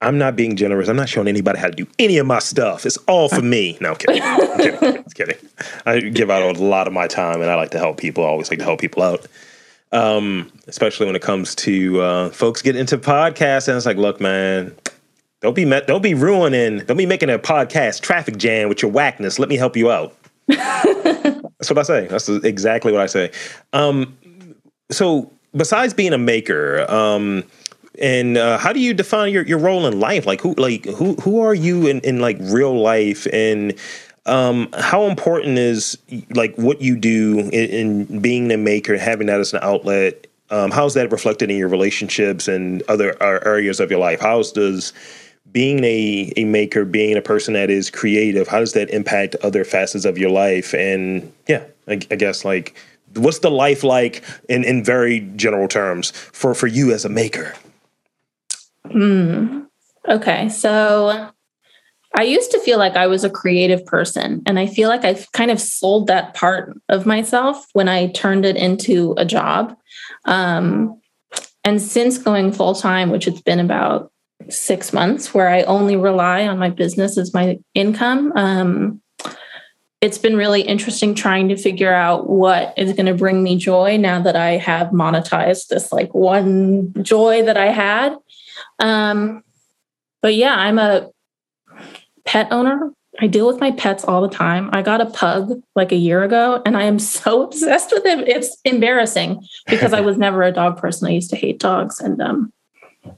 I'm 0.00 0.18
not 0.18 0.36
being 0.36 0.56
generous. 0.56 0.88
I'm 0.88 0.96
not 0.96 1.08
showing 1.08 1.28
anybody 1.28 1.58
how 1.58 1.68
to 1.68 1.74
do 1.74 1.86
any 1.98 2.18
of 2.18 2.26
my 2.26 2.38
stuff. 2.38 2.84
It's 2.84 2.98
all 3.08 3.30
for 3.30 3.40
me. 3.40 3.78
No, 3.80 3.90
I'm 3.90 3.96
kidding. 3.96 4.22
I'm 4.22 4.58
kidding. 4.58 4.96
I'm 4.98 5.04
kidding. 5.04 5.36
I 5.86 6.00
give 6.00 6.30
out 6.30 6.42
a 6.56 6.62
lot 6.62 6.86
of 6.86 6.92
my 6.92 7.06
time 7.06 7.40
and 7.40 7.50
I 7.50 7.54
like 7.54 7.70
to 7.70 7.78
help 7.78 7.96
people. 7.96 8.24
I 8.24 8.28
always 8.28 8.50
like 8.50 8.58
to 8.58 8.64
help 8.64 8.80
people 8.80 9.02
out 9.02 9.26
um, 9.94 10.50
especially 10.66 11.06
when 11.06 11.14
it 11.14 11.22
comes 11.22 11.54
to 11.54 12.00
uh, 12.02 12.30
folks 12.30 12.60
getting 12.60 12.80
into 12.80 12.98
podcasts. 12.98 13.68
And 13.68 13.76
it's 13.76 13.86
like, 13.86 13.96
look, 13.96 14.20
man, 14.20 14.74
don't 15.40 15.54
be 15.54 15.64
met, 15.64 15.86
don't 15.86 16.02
be 16.02 16.14
ruining, 16.14 16.80
don't 16.80 16.96
be 16.96 17.06
making 17.06 17.30
a 17.30 17.38
podcast 17.38 18.02
traffic 18.02 18.36
jam 18.36 18.68
with 18.68 18.82
your 18.82 18.90
whackness. 18.90 19.38
Let 19.38 19.48
me 19.48 19.56
help 19.56 19.76
you 19.76 19.90
out. 19.90 20.14
That's 20.48 21.70
what 21.70 21.78
I 21.78 21.82
say. 21.82 22.06
That's 22.08 22.28
exactly 22.28 22.92
what 22.92 23.00
I 23.00 23.06
say. 23.06 23.30
Um, 23.72 24.18
so, 24.90 25.30
besides 25.56 25.94
being 25.94 26.12
a 26.12 26.18
maker, 26.18 26.90
um, 26.90 27.44
and 27.98 28.36
uh, 28.36 28.58
how 28.58 28.72
do 28.72 28.80
you 28.80 28.92
define 28.92 29.32
your, 29.32 29.44
your 29.44 29.58
role 29.58 29.86
in 29.86 30.00
life? 30.00 30.26
Like 30.26 30.40
who 30.40 30.54
like 30.54 30.84
who 30.84 31.14
who 31.16 31.40
are 31.40 31.54
you 31.54 31.86
in, 31.86 32.00
in 32.00 32.20
like 32.20 32.36
real 32.40 32.80
life 32.80 33.26
and 33.32 33.74
um, 34.26 34.68
how 34.78 35.04
important 35.04 35.58
is 35.58 35.98
like 36.30 36.56
what 36.56 36.80
you 36.80 36.96
do 36.96 37.38
in, 37.38 37.50
in, 38.08 38.20
being 38.20 38.50
a 38.50 38.56
maker, 38.56 38.96
having 38.96 39.26
that 39.28 39.40
as 39.40 39.52
an 39.52 39.60
outlet? 39.62 40.26
Um, 40.50 40.70
how's 40.70 40.94
that 40.94 41.10
reflected 41.12 41.50
in 41.50 41.56
your 41.56 41.68
relationships 41.68 42.48
and 42.48 42.82
other 42.82 43.16
areas 43.22 43.80
of 43.80 43.90
your 43.90 44.00
life? 44.00 44.20
How 44.20 44.42
does 44.42 44.92
being 45.52 45.84
a, 45.84 46.32
a 46.36 46.44
maker, 46.44 46.84
being 46.84 47.16
a 47.16 47.22
person 47.22 47.54
that 47.54 47.70
is 47.70 47.90
creative, 47.90 48.48
how 48.48 48.58
does 48.58 48.72
that 48.72 48.90
impact 48.90 49.36
other 49.36 49.64
facets 49.64 50.04
of 50.04 50.18
your 50.18 50.30
life? 50.30 50.74
And 50.74 51.32
yeah, 51.46 51.64
I, 51.86 51.92
I 51.92 52.16
guess 52.16 52.44
like 52.44 52.74
what's 53.16 53.40
the 53.40 53.50
life 53.50 53.84
like 53.84 54.22
in, 54.48 54.64
in 54.64 54.84
very 54.84 55.20
general 55.36 55.68
terms 55.68 56.10
for, 56.10 56.54
for 56.54 56.66
you 56.66 56.92
as 56.92 57.04
a 57.04 57.08
maker? 57.08 57.54
Mm, 58.86 59.66
okay. 60.08 60.48
So 60.48 61.30
I 62.16 62.22
used 62.22 62.52
to 62.52 62.60
feel 62.60 62.78
like 62.78 62.96
I 62.96 63.06
was 63.06 63.24
a 63.24 63.30
creative 63.30 63.84
person. 63.86 64.42
And 64.46 64.58
I 64.58 64.66
feel 64.66 64.88
like 64.88 65.04
I've 65.04 65.30
kind 65.32 65.50
of 65.50 65.60
sold 65.60 66.06
that 66.06 66.34
part 66.34 66.76
of 66.88 67.06
myself 67.06 67.66
when 67.72 67.88
I 67.88 68.08
turned 68.12 68.44
it 68.44 68.56
into 68.56 69.14
a 69.18 69.24
job. 69.24 69.76
Um, 70.24 71.00
and 71.64 71.82
since 71.82 72.18
going 72.18 72.52
full 72.52 72.74
time, 72.74 73.10
which 73.10 73.26
it's 73.26 73.40
been 73.40 73.58
about 73.58 74.12
six 74.48 74.92
months, 74.92 75.34
where 75.34 75.48
I 75.48 75.62
only 75.62 75.96
rely 75.96 76.46
on 76.46 76.58
my 76.58 76.70
business 76.70 77.18
as 77.18 77.34
my 77.34 77.58
income, 77.74 78.32
um, 78.36 79.00
it's 80.04 80.18
been 80.18 80.36
really 80.36 80.60
interesting 80.60 81.14
trying 81.14 81.48
to 81.48 81.56
figure 81.56 81.90
out 81.90 82.28
what 82.28 82.74
is 82.76 82.92
going 82.92 83.06
to 83.06 83.14
bring 83.14 83.42
me 83.42 83.56
joy 83.56 83.96
now 83.96 84.20
that 84.20 84.36
I 84.36 84.58
have 84.58 84.88
monetized 84.88 85.68
this 85.68 85.92
like 85.92 86.12
one 86.12 86.92
joy 87.02 87.42
that 87.44 87.56
I 87.56 87.68
had. 87.68 88.14
Um, 88.78 89.42
but 90.20 90.34
yeah, 90.34 90.56
I'm 90.56 90.78
a 90.78 91.10
pet 92.26 92.48
owner. 92.50 92.92
I 93.18 93.28
deal 93.28 93.46
with 93.46 93.60
my 93.60 93.70
pets 93.70 94.04
all 94.04 94.20
the 94.20 94.28
time. 94.28 94.68
I 94.74 94.82
got 94.82 95.00
a 95.00 95.06
pug 95.06 95.62
like 95.74 95.90
a 95.90 95.96
year 95.96 96.22
ago 96.22 96.60
and 96.66 96.76
I 96.76 96.82
am 96.82 96.98
so 96.98 97.42
obsessed 97.44 97.90
with 97.90 98.04
him. 98.04 98.20
It's 98.26 98.58
embarrassing 98.62 99.42
because 99.68 99.94
I 99.94 100.02
was 100.02 100.18
never 100.18 100.42
a 100.42 100.52
dog 100.52 100.76
person. 100.76 101.08
I 101.08 101.12
used 101.12 101.30
to 101.30 101.36
hate 101.36 101.58
dogs 101.58 101.98
and 101.98 102.20
um 102.20 102.52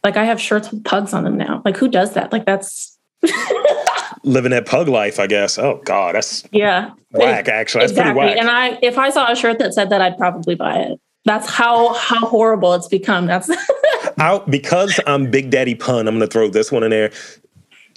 like 0.04 0.16
I 0.16 0.24
have 0.24 0.40
shirts 0.40 0.70
with 0.70 0.84
pugs 0.84 1.12
on 1.12 1.24
them 1.24 1.36
now. 1.36 1.62
Like 1.64 1.78
who 1.78 1.88
does 1.88 2.14
that? 2.14 2.30
Like 2.30 2.46
that's 2.46 2.95
Living 4.24 4.50
that 4.50 4.66
pug 4.66 4.88
life, 4.88 5.18
I 5.18 5.26
guess. 5.26 5.58
Oh 5.58 5.80
God, 5.84 6.14
that's 6.14 6.44
yeah, 6.52 6.90
whack. 7.12 7.48
Actually, 7.48 7.82
that's 7.82 7.92
exactly. 7.92 8.14
pretty 8.14 8.34
whack. 8.34 8.38
And 8.38 8.50
I, 8.50 8.78
if 8.82 8.98
I 8.98 9.10
saw 9.10 9.30
a 9.30 9.36
shirt 9.36 9.58
that 9.58 9.74
said 9.74 9.90
that, 9.90 10.00
I'd 10.00 10.16
probably 10.18 10.54
buy 10.54 10.78
it. 10.78 11.00
That's 11.24 11.48
how 11.48 11.94
how 11.94 12.20
horrible 12.26 12.74
it's 12.74 12.88
become. 12.88 13.26
That's 13.26 13.50
out 14.18 14.50
because 14.50 14.98
I'm 15.06 15.30
Big 15.30 15.50
Daddy 15.50 15.74
Pun. 15.74 16.08
I'm 16.08 16.16
going 16.16 16.26
to 16.28 16.32
throw 16.32 16.48
this 16.48 16.70
one 16.70 16.82
in 16.82 16.90
there. 16.90 17.10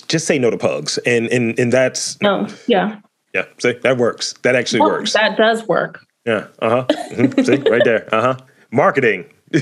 Just 0.08 0.26
say 0.26 0.40
no 0.40 0.50
to 0.50 0.58
pugs, 0.58 0.98
and 1.00 1.28
and 1.28 1.58
and 1.60 1.72
that's 1.72 2.20
no, 2.22 2.48
yeah, 2.68 3.00
yeah. 3.34 3.46
See, 3.60 3.74
that 3.74 3.98
works. 3.98 4.34
That 4.42 4.56
actually 4.56 4.82
Well, 4.82 4.90
works. 4.90 5.14
That 5.14 5.38
does 5.38 5.68
work. 5.68 6.04
Yeah. 6.26 6.48
Uh 6.60 6.70
huh. 6.70 6.86
Mhm. 7.12 7.46
See, 7.46 7.70
right 7.70 7.84
there. 7.84 8.14
Uh 8.14 8.22
huh. 8.22 8.38
Marketing. 8.72 9.26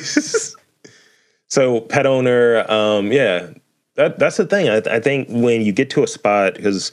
so 1.50 1.82
pet 1.82 2.06
owner. 2.06 2.70
Um. 2.72 3.12
Yeah. 3.12 3.50
That 3.98 4.20
that's 4.20 4.38
the 4.38 4.46
thing. 4.46 4.70
I, 4.70 4.78
I 4.90 5.00
think 5.00 5.28
when 5.30 5.62
you 5.62 5.74
get 5.74 5.90
to 5.92 6.04
a 6.04 6.08
spot 6.08 6.56
because. 6.56 6.92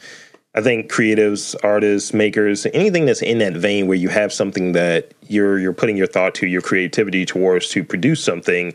I 0.56 0.60
think 0.60 0.88
creatives, 0.88 1.56
artists, 1.64 2.14
makers, 2.14 2.64
anything 2.72 3.06
that's 3.06 3.22
in 3.22 3.38
that 3.38 3.54
vein 3.54 3.88
where 3.88 3.96
you 3.96 4.08
have 4.10 4.32
something 4.32 4.70
that 4.70 5.12
you're 5.26 5.58
you're 5.58 5.72
putting 5.72 5.96
your 5.96 6.06
thought 6.06 6.32
to, 6.36 6.46
your 6.46 6.62
creativity 6.62 7.26
towards 7.26 7.70
to 7.70 7.82
produce 7.82 8.22
something, 8.22 8.72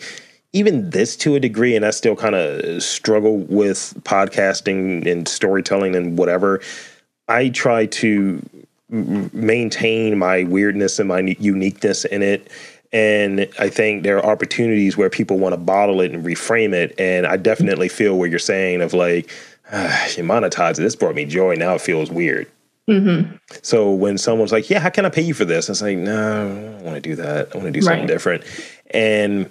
even 0.51 0.89
this 0.89 1.15
to 1.15 1.35
a 1.35 1.39
degree, 1.39 1.77
and 1.77 1.85
I 1.85 1.91
still 1.91 2.17
kind 2.17 2.35
of 2.35 2.83
struggle 2.83 3.37
with 3.37 3.93
podcasting 4.03 5.09
and 5.09 5.25
storytelling 5.25 5.95
and 5.95 6.17
whatever. 6.17 6.59
I 7.29 7.47
try 7.47 7.85
to 7.85 8.41
maintain 8.89 10.17
my 10.17 10.43
weirdness 10.43 10.99
and 10.99 11.07
my 11.07 11.21
uniqueness 11.39 12.03
in 12.03 12.21
it. 12.23 12.51
And 12.91 13.47
I 13.59 13.69
think 13.69 14.03
there 14.03 14.17
are 14.17 14.25
opportunities 14.25 14.97
where 14.97 15.09
people 15.09 15.37
want 15.37 15.53
to 15.53 15.57
bottle 15.57 16.01
it 16.01 16.11
and 16.11 16.25
reframe 16.25 16.73
it. 16.73 16.95
And 16.99 17.27
I 17.27 17.37
definitely 17.37 17.87
feel 17.89 18.17
what 18.17 18.29
you're 18.31 18.39
saying 18.39 18.81
of 18.81 18.93
like, 18.93 19.29
ah, 19.71 20.05
you 20.17 20.23
monetize 20.23 20.71
it. 20.79 20.81
This 20.81 20.95
brought 20.95 21.13
me 21.15 21.25
joy. 21.25 21.55
Now 21.55 21.75
it 21.75 21.81
feels 21.81 22.09
weird. 22.09 22.47
Mm-hmm. 22.87 23.35
So 23.61 23.91
when 23.91 24.17
someone's 24.17 24.51
like, 24.51 24.67
"Yeah, 24.67 24.79
how 24.79 24.89
can 24.89 25.05
I 25.05 25.09
pay 25.09 25.21
you 25.21 25.35
for 25.35 25.45
this?" 25.45 25.69
It's 25.69 25.79
like, 25.83 25.95
"No, 25.97 26.41
I 26.41 26.77
don't 26.77 26.83
want 26.83 26.95
to 26.95 27.01
do 27.01 27.15
that. 27.17 27.49
I 27.53 27.57
want 27.59 27.67
to 27.67 27.71
do 27.71 27.81
something 27.83 27.99
Right. 27.99 28.07
different." 28.07 28.43
And 28.89 29.47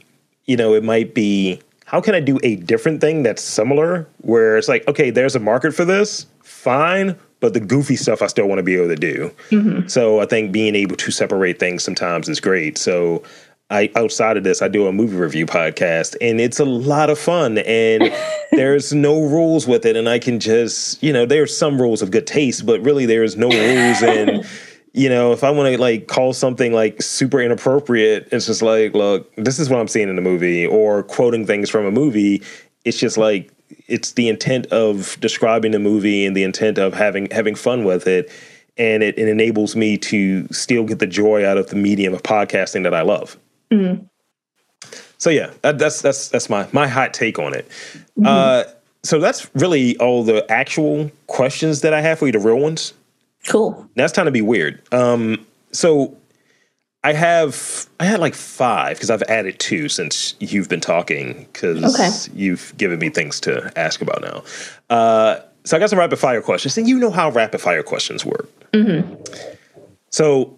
you 0.47 0.57
know, 0.57 0.75
it 0.75 0.83
might 0.83 1.15
be, 1.15 1.61
"How 1.85 2.01
can 2.01 2.17
I 2.17 2.21
do 2.21 2.41
a 2.43 2.57
different 2.57 3.01
thing 3.01 3.23
that's 3.23 3.41
similar?" 3.41 4.09
Where 4.23 4.59
it's 4.59 4.67
like, 4.67 4.89
"Okay, 4.89 5.11
there's 5.11 5.37
a 5.37 5.39
market 5.39 5.73
for 5.73 5.85
this. 5.85 6.27
Fine." 6.43 7.15
But 7.41 7.55
the 7.55 7.61
goofy 7.61 7.97
stuff 7.97 8.21
I 8.21 8.27
still 8.27 8.49
want 8.49 8.59
to 8.59 8.65
be 8.65 8.75
able 8.77 8.89
to 8.89 8.97
do. 8.97 9.31
Mm-hmm. 9.51 9.89
So 9.89 10.21
I 10.21 10.27
think 10.27 10.51
being 10.51 10.75
able 10.75 10.97
to 10.97 11.11
separate 11.13 11.61
things 11.61 11.85
sometimes 11.85 12.29
is 12.29 12.41
great. 12.41 12.77
So 12.77 13.23
I 13.71 13.91
outside 13.97 14.37
of 14.37 14.45
this, 14.45 14.63
I 14.63 14.69
do 14.69 14.87
a 14.87 14.93
movie 14.93 15.17
review 15.17 15.47
podcast, 15.47 16.17
and 16.21 16.41
it's 16.41 16.59
a 16.59 16.65
lot 16.65 17.11
of 17.11 17.19
fun. 17.19 17.59
And 17.59 18.13
there's 18.53 18.95
no 18.95 19.23
rules 19.23 19.67
with 19.67 19.85
it, 19.85 19.97
and 19.97 20.09
I 20.09 20.19
can 20.19 20.41
just, 20.41 21.03
you 21.03 21.13
know, 21.13 21.27
there's 21.27 21.57
some 21.57 21.81
rules 21.81 22.01
of 22.01 22.11
good 22.11 22.27
taste, 22.27 22.65
but 22.65 22.81
really 22.81 23.07
there's 23.07 23.37
no 23.37 23.49
rules. 23.49 24.03
And 24.03 24.47
you 24.95 25.09
know, 25.09 25.33
if 25.33 25.45
I 25.45 25.51
want 25.51 25.73
to 25.73 25.81
like 25.81 26.09
call 26.09 26.33
something 26.33 26.73
like 26.73 27.03
super 27.03 27.41
inappropriate, 27.41 28.29
it's 28.33 28.47
just 28.47 28.63
like, 28.63 28.95
look, 28.95 29.35
this 29.37 29.59
is 29.59 29.69
what 29.69 29.81
I'm 29.81 29.89
seeing 29.89 30.09
in 30.09 30.17
the 30.17 30.23
movie, 30.23 30.67
or 30.67 31.03
quoting 31.03 31.47
things 31.47 31.69
from 31.69 31.85
a 31.85 31.91
movie. 31.91 32.43
It's 32.85 32.99
just 32.99 33.19
like 33.19 33.53
it's 33.87 34.13
the 34.13 34.29
intent 34.29 34.67
of 34.67 35.17
describing 35.21 35.73
the 35.73 35.79
movie 35.79 36.27
and 36.27 36.37
the 36.37 36.45
intent 36.45 36.79
of 36.79 36.95
having 36.95 37.29
having 37.31 37.55
fun 37.55 37.85
with 37.85 38.07
it. 38.07 38.31
And 38.77 39.03
it, 39.03 39.19
it 39.19 39.27
enables 39.29 39.75
me 39.75 39.99
to 39.99 40.47
still 40.53 40.85
get 40.85 41.01
the 41.01 41.07
joy 41.07 41.45
out 41.45 41.59
of 41.59 41.69
the 41.69 41.77
medium 41.77 42.15
of 42.15 42.23
podcasting 42.23 42.85
that 42.85 42.95
I 42.95 43.03
love. 43.03 43.37
So 45.19 45.31
yeah, 45.31 45.51
that, 45.63 45.79
that's 45.79 46.01
that's 46.01 46.29
that's 46.29 46.49
my 46.49 46.69
my 46.73 46.87
hot 46.87 47.13
take 47.13 47.39
on 47.39 47.55
it. 47.55 47.69
Uh, 48.25 48.65
so 49.03 49.19
that's 49.19 49.53
really 49.55 49.97
all 49.99 50.23
the 50.23 50.49
actual 50.51 51.11
questions 51.27 51.81
that 51.81 51.93
I 51.93 52.01
have 52.01 52.19
for 52.21 52.27
you, 52.27 52.33
the 52.33 52.39
real 52.39 52.59
ones. 52.59 52.95
Cool. 53.49 53.89
Now 53.97 54.05
it's 54.05 54.13
time 54.13 54.27
to 54.27 54.31
be 54.31 54.43
weird. 54.43 54.83
Um, 54.93 55.45
so 55.73 56.17
I 57.09 57.15
have 57.15 57.89
I 57.99 58.05
had 58.05 58.21
like 58.21 58.35
five 58.35 58.99
because 58.99 59.09
I've 59.09 59.23
added 59.23 59.59
two 59.59 59.89
since 59.89 60.35
you've 60.41 60.69
been 60.69 60.83
talking 60.83 61.49
because 61.51 61.83
Okay. 61.95 62.11
you've 62.39 62.75
given 62.77 62.99
me 62.99 63.09
things 63.09 63.41
to 63.41 63.73
ask 63.77 64.03
about 64.03 64.21
now. 64.21 64.43
Uh, 64.95 65.41
so 65.65 65.75
I 65.75 65.81
got 65.81 65.89
some 65.89 65.99
rapid 65.99 66.19
fire 66.19 66.43
questions, 66.43 66.77
and 66.77 66.87
you 66.87 66.99
know 66.99 67.11
how 67.11 67.31
rapid 67.31 67.63
fire 67.63 67.83
questions 67.83 68.27
work. 68.27 68.51
So 70.11 70.55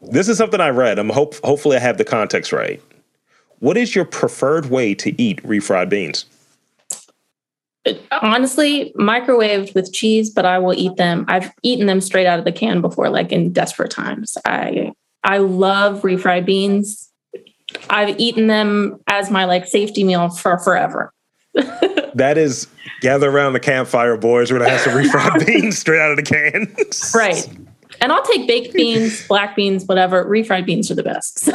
this 0.00 0.26
is 0.30 0.38
something 0.38 0.58
I 0.58 0.70
read. 0.70 0.98
I'm 0.98 1.10
hope 1.10 1.34
hopefully 1.44 1.76
I 1.76 1.80
have 1.80 1.98
the 1.98 2.04
context 2.06 2.50
right. 2.50 2.80
What 3.58 3.76
is 3.76 3.94
your 3.94 4.06
preferred 4.06 4.70
way 4.70 4.94
to 4.94 5.20
eat 5.20 5.42
refried 5.42 5.90
beans? 5.90 6.24
Honestly, 8.22 8.90
microwaved 8.98 9.74
with 9.74 9.92
cheese, 9.92 10.30
but 10.30 10.46
I 10.46 10.58
will 10.58 10.72
eat 10.74 10.96
them. 10.96 11.26
I've 11.28 11.52
eaten 11.62 11.84
them 11.86 12.00
straight 12.00 12.26
out 12.26 12.38
of 12.38 12.46
the 12.46 12.52
can 12.52 12.80
before, 12.80 13.10
like 13.10 13.32
in 13.32 13.52
desperate 13.52 13.90
times. 13.90 14.38
I 14.46 14.92
I 15.24 15.38
love 15.38 16.02
refried 16.02 16.46
beans. 16.46 17.10
I've 17.88 18.18
eaten 18.18 18.46
them 18.46 19.00
as 19.06 19.30
my 19.30 19.44
like 19.44 19.66
safety 19.66 20.04
meal 20.04 20.28
for 20.30 20.58
forever. 20.58 21.12
That 22.14 22.38
is 22.38 22.66
gather 23.02 23.30
around 23.30 23.52
the 23.52 23.60
campfire, 23.60 24.16
boys. 24.16 24.50
We're 24.50 24.58
gonna 24.58 24.70
have 24.70 24.80
some 24.80 24.94
refried 24.94 25.46
beans 25.46 25.78
straight 25.78 26.00
out 26.00 26.10
of 26.10 26.16
the 26.16 26.22
can. 26.24 26.74
Right. 27.14 27.48
And 28.00 28.12
I'll 28.12 28.24
take 28.24 28.48
baked 28.48 28.74
beans, 28.74 29.26
black 29.28 29.54
beans, 29.54 29.84
whatever. 29.84 30.24
Refried 30.24 30.66
beans 30.66 30.90
are 30.90 30.94
the 30.94 31.02
best. 31.02 31.38
So 31.38 31.52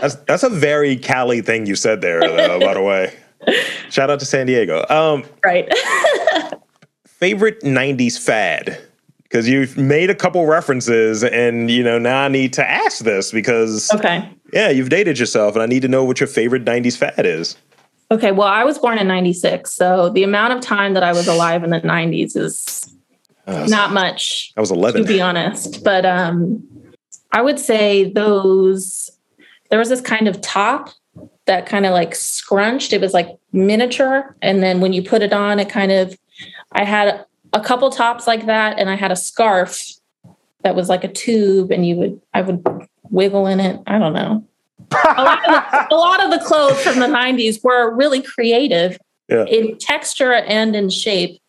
That's 0.00 0.16
that's 0.26 0.42
a 0.42 0.50
very 0.50 0.96
Cali 0.96 1.40
thing 1.40 1.66
you 1.66 1.74
said 1.76 2.00
there, 2.00 2.20
by 2.20 2.74
the 2.74 2.82
way. 2.82 3.14
Shout 3.90 4.10
out 4.10 4.20
to 4.20 4.26
San 4.26 4.46
Diego. 4.46 4.84
Um, 4.90 5.24
right. 5.44 5.72
favorite 7.06 7.60
'90s 7.60 8.18
fad? 8.18 8.78
Because 9.34 9.48
you've 9.48 9.76
made 9.76 10.10
a 10.10 10.14
couple 10.14 10.46
references, 10.46 11.24
and 11.24 11.68
you 11.68 11.82
know 11.82 11.98
now 11.98 12.22
I 12.22 12.28
need 12.28 12.52
to 12.52 12.64
ask 12.64 13.00
this 13.00 13.32
because 13.32 13.92
okay. 13.92 14.30
yeah, 14.52 14.68
you've 14.70 14.90
dated 14.90 15.18
yourself, 15.18 15.56
and 15.56 15.62
I 15.64 15.66
need 15.66 15.82
to 15.82 15.88
know 15.88 16.04
what 16.04 16.20
your 16.20 16.28
favorite 16.28 16.64
'90s 16.64 16.96
fad 16.96 17.26
is. 17.26 17.56
Okay. 18.12 18.30
Well, 18.30 18.46
I 18.46 18.62
was 18.62 18.78
born 18.78 18.96
in 18.96 19.08
96. 19.08 19.72
So 19.72 20.08
the 20.10 20.22
amount 20.22 20.52
of 20.52 20.60
time 20.60 20.94
that 20.94 21.02
I 21.02 21.12
was 21.12 21.26
alive 21.26 21.64
in 21.64 21.70
the 21.70 21.80
90s 21.80 22.36
is 22.36 22.94
Uh, 23.48 23.66
not 23.68 23.92
much. 23.92 24.52
I 24.56 24.60
was 24.60 24.70
11 24.70 25.02
to 25.02 25.08
be 25.08 25.20
honest. 25.20 25.82
But 25.82 26.06
um, 26.06 26.62
I 27.32 27.42
would 27.42 27.58
say 27.58 28.12
those, 28.12 29.10
there 29.70 29.80
was 29.80 29.88
this 29.88 30.00
kind 30.00 30.28
of 30.28 30.40
top 30.42 30.90
that 31.46 31.66
kind 31.66 31.86
of 31.86 31.92
like 31.92 32.14
scrunched. 32.14 32.92
It 32.92 33.00
was 33.00 33.12
like 33.12 33.36
miniature. 33.52 34.36
And 34.42 34.62
then 34.62 34.80
when 34.80 34.92
you 34.92 35.02
put 35.02 35.22
it 35.22 35.32
on, 35.32 35.58
it 35.58 35.68
kind 35.68 35.90
of, 35.90 36.16
I 36.70 36.84
had 36.84 37.24
a 37.54 37.60
couple 37.60 37.88
tops 37.90 38.26
like 38.26 38.46
that. 38.46 38.78
And 38.78 38.90
I 38.90 38.96
had 38.96 39.10
a 39.12 39.16
scarf 39.16 39.80
that 40.62 40.74
was 40.74 40.88
like 40.88 41.04
a 41.04 41.08
tube 41.08 41.70
and 41.70 41.86
you 41.86 41.96
would, 41.96 42.20
I 42.34 42.42
would 42.42 42.62
wiggle 43.10 43.46
in 43.46 43.60
it. 43.60 43.80
I 43.86 43.98
don't 43.98 44.12
know. 44.12 44.44
a, 45.16 45.22
lot 45.22 45.38
of 45.38 45.50
the, 45.54 45.94
a 45.94 45.96
lot 45.96 46.22
of 46.24 46.30
the 46.30 46.44
clothes 46.44 46.82
from 46.82 46.98
the 47.00 47.06
90s 47.06 47.62
were 47.64 47.94
really 47.94 48.20
creative 48.20 48.98
Yeah. 49.28 49.44
in 49.44 49.78
texture 49.78 50.32
and 50.34 50.74
in 50.76 50.90
shape 50.90 51.40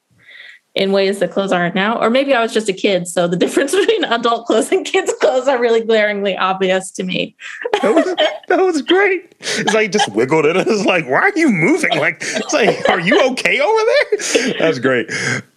in 0.76 0.92
ways 0.92 1.20
that 1.20 1.32
clothes 1.32 1.54
aren't 1.54 1.74
now. 1.74 1.98
Or 2.00 2.10
maybe 2.10 2.34
I 2.34 2.42
was 2.42 2.54
just 2.54 2.68
a 2.68 2.74
kid. 2.74 3.08
So 3.08 3.28
the 3.28 3.38
difference 3.44 3.74
between 3.74 4.04
adult 4.04 4.46
clothes 4.46 4.72
and 4.72 4.86
kids' 4.86 5.14
clothes 5.22 5.48
are 5.48 5.58
really 5.60 5.82
glaringly 5.82 6.36
obvious 6.38 6.92
to 6.92 7.04
me. 7.04 7.36
That 7.82 7.96
was, 7.96 8.06
that 8.50 8.60
was 8.62 8.82
great. 8.82 9.34
It's 9.40 9.74
like 9.74 9.92
just 9.92 10.10
wiggled 10.10 10.46
it. 10.46 10.58
It's 10.58 10.86
like, 10.86 11.06
why 11.06 11.20
are 11.22 11.34
you 11.38 11.50
moving? 11.50 11.98
Like, 11.98 12.18
it's 12.22 12.54
like, 12.54 12.90
are 12.90 13.00
you 13.00 13.22
okay 13.32 13.60
over 13.62 13.82
there? 13.86 14.54
That's 14.60 14.80
great. 14.80 15.10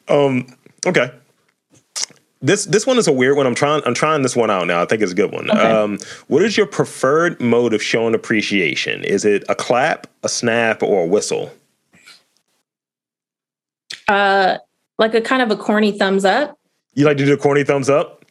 Um, 0.09 0.47
okay. 0.87 1.11
This 2.41 2.67
this 2.67 2.87
one 2.87 2.99
is 2.99 3.09
a 3.09 3.13
weird 3.13 3.37
one. 3.37 3.47
I'm 3.47 3.55
trying 3.55 3.83
I'm 3.85 3.95
trying 3.95 4.23
this 4.23 4.37
one 4.37 4.49
out 4.49 4.67
now. 4.69 4.81
I 4.81 4.85
think 4.87 5.03
it's 5.03 5.11
a 5.11 5.15
good 5.15 5.33
one. 5.33 5.51
Okay. 5.51 5.61
Um, 5.61 5.99
what 6.29 6.41
is 6.43 6.57
your 6.57 6.67
preferred 6.67 7.41
mode 7.41 7.75
of 7.75 7.83
showing 7.83 8.15
appreciation? 8.15 9.03
Is 9.05 9.25
it 9.25 9.45
a 9.49 9.57
clap, 9.57 10.07
a 10.23 10.29
snap, 10.29 10.83
or 10.83 11.03
a 11.03 11.07
whistle? 11.07 11.51
Uh, 14.07 14.59
like 14.99 15.15
a 15.15 15.21
kind 15.21 15.43
of 15.43 15.51
a 15.51 15.57
corny 15.57 15.93
thumbs 15.99 16.25
up. 16.25 16.57
You 16.95 17.05
like 17.07 17.17
to 17.19 17.25
do 17.25 17.31
the 17.35 17.41
corny 17.43 17.65
thumbs 17.65 17.91
up? 17.91 18.25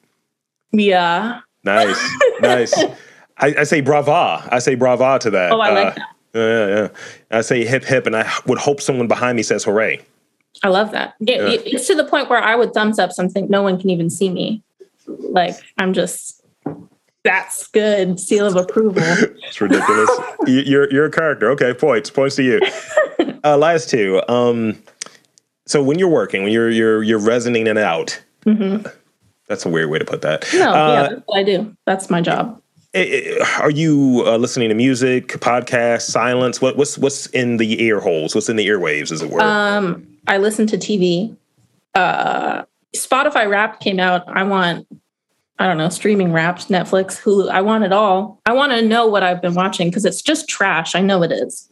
Yeah. 0.71 1.41
Nice, 1.63 1.99
nice. 2.41 2.77
I, 3.37 3.55
I 3.59 3.63
say 3.63 3.81
brava. 3.81 4.47
I 4.51 4.59
say 4.59 4.75
brava 4.75 5.19
to 5.19 5.29
that. 5.31 5.51
Oh, 5.51 5.59
I 5.59 5.69
like 5.71 5.87
Uh, 5.87 5.91
that. 5.91 6.07
Yeah, 6.33 6.67
yeah. 6.67 6.87
I 7.37 7.41
say 7.41 7.65
hip 7.65 7.83
hip, 7.83 8.05
and 8.05 8.15
I 8.15 8.31
would 8.45 8.57
hope 8.57 8.79
someone 8.81 9.07
behind 9.07 9.35
me 9.35 9.43
says 9.43 9.63
hooray. 9.63 10.01
I 10.63 10.69
love 10.69 10.91
that. 10.91 11.15
Yeah, 11.19 11.47
Yeah. 11.47 11.59
It's 11.65 11.87
to 11.87 11.95
the 11.95 12.03
point 12.05 12.29
where 12.29 12.41
I 12.41 12.55
would 12.55 12.73
thumbs 12.73 12.99
up 12.99 13.11
something. 13.11 13.47
No 13.49 13.61
one 13.63 13.79
can 13.79 13.89
even 13.89 14.09
see 14.09 14.29
me. 14.29 14.61
Like 15.07 15.55
I'm 15.77 15.93
just, 15.93 16.43
that's 17.23 17.67
good. 17.67 18.19
Seal 18.19 18.45
of 18.47 18.55
approval. 18.55 19.03
It's 19.47 19.61
ridiculous. 19.61 20.09
You- 20.47 20.61
you're 20.61 20.91
you're 20.93 21.05
a 21.05 21.11
character. 21.11 21.49
Okay, 21.51 21.73
points. 21.73 22.09
Points 22.09 22.35
to 22.37 22.43
you. 22.43 22.61
Uh, 23.43 23.55
last 23.55 23.89
two. 23.89 24.21
Um, 24.27 24.81
so 25.65 25.81
when 25.81 25.97
you're 25.99 26.09
working, 26.09 26.43
when 26.43 26.51
you're 26.51 26.69
you're 26.69 27.01
you're 27.03 27.19
resonating 27.19 27.67
it 27.67 27.77
out. 27.77 28.21
Mhm. 28.45 28.91
That's 29.47 29.65
a 29.65 29.69
weird 29.69 29.89
way 29.89 29.99
to 29.99 30.05
put 30.05 30.21
that. 30.23 30.45
No, 30.53 30.69
Uh, 30.69 30.73
yeah, 30.93 31.07
that's 31.09 31.21
what 31.25 31.37
I 31.39 31.43
do. 31.43 31.77
That's 31.85 32.09
my 32.09 32.19
job. 32.21 32.61
Are 33.59 33.69
you 33.69 34.23
uh, 34.25 34.37
listening 34.37 34.69
to 34.69 34.75
music, 34.75 35.27
podcasts, 35.39 36.09
silence? 36.09 36.59
What 36.61 36.75
what's 36.77 36.97
what's 36.97 37.27
in 37.27 37.57
the 37.57 37.81
ear 37.81 37.99
holes? 38.01 38.33
What's 38.35 38.49
in 38.49 38.55
the 38.57 38.67
earwaves, 38.67 39.11
as 39.11 39.21
it 39.21 39.29
were? 39.29 39.41
Um, 39.41 40.05
I 40.27 40.37
listen 40.37 40.67
to 40.67 40.77
TV. 40.77 41.35
uh, 41.95 42.63
Spotify 42.95 43.49
Wrapped 43.49 43.81
came 43.81 43.99
out. 43.99 44.23
I 44.27 44.43
want, 44.43 44.87
I 45.59 45.67
don't 45.67 45.77
know, 45.77 45.89
streaming 45.89 46.31
Wrapped, 46.31 46.69
Netflix, 46.69 47.21
Hulu. 47.21 47.49
I 47.49 47.61
want 47.61 47.83
it 47.83 47.91
all. 47.91 48.41
I 48.45 48.53
want 48.53 48.71
to 48.71 48.81
know 48.81 49.07
what 49.07 49.23
I've 49.23 49.41
been 49.41 49.53
watching 49.53 49.89
because 49.89 50.05
it's 50.05 50.21
just 50.21 50.47
trash. 50.47 50.95
I 50.95 51.01
know 51.01 51.21
it 51.23 51.31
is. 51.31 51.69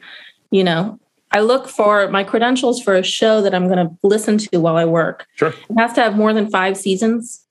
You 0.51 0.63
know, 0.63 0.99
I 1.31 1.41
look 1.41 1.67
for 1.67 2.07
my 2.09 2.23
credentials 2.23 2.81
for 2.81 2.95
a 2.95 3.03
show 3.03 3.41
that 3.41 3.55
I'm 3.55 3.67
going 3.67 3.87
to 3.87 3.95
listen 4.03 4.37
to 4.37 4.59
while 4.59 4.77
I 4.77 4.85
work. 4.85 5.25
Sure. 5.35 5.49
It 5.49 5.77
has 5.77 5.93
to 5.93 6.01
have 6.01 6.15
more 6.15 6.33
than 6.33 6.49
five 6.49 6.77
seasons. 6.77 7.43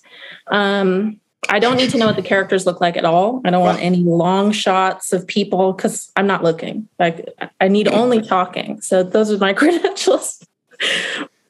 Um, 0.49 1.21
I 1.49 1.59
don't 1.59 1.77
need 1.77 1.91
to 1.91 1.99
know 1.99 2.07
what 2.07 2.17
the 2.17 2.23
characters 2.23 2.65
look 2.67 2.81
like 2.81 2.97
at 2.97 3.05
all. 3.05 3.43
I 3.45 3.51
don't 3.51 3.63
want 3.63 3.81
any 3.81 3.99
long 3.99 4.53
shots 4.53 5.13
of 5.13 5.27
people 5.27 5.73
because 5.73 6.11
I'm 6.17 6.27
not 6.27 6.43
looking. 6.43 6.89
Like 6.99 7.29
I 7.61 7.69
need 7.69 7.89
only 7.89 8.23
talking. 8.23 8.81
So 8.81 9.03
those 9.03 9.31
are 9.31 9.39
my 9.39 9.53
credentials 9.55 10.45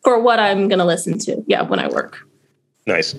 for 0.03 0.21
what 0.21 0.39
I'm 0.39 0.69
going 0.69 0.79
to 0.79 0.85
listen 0.85 1.19
to. 1.21 1.43
Yeah, 1.47 1.63
when 1.63 1.81
I 1.81 1.89
work. 1.89 2.19
Nice. 2.87 3.15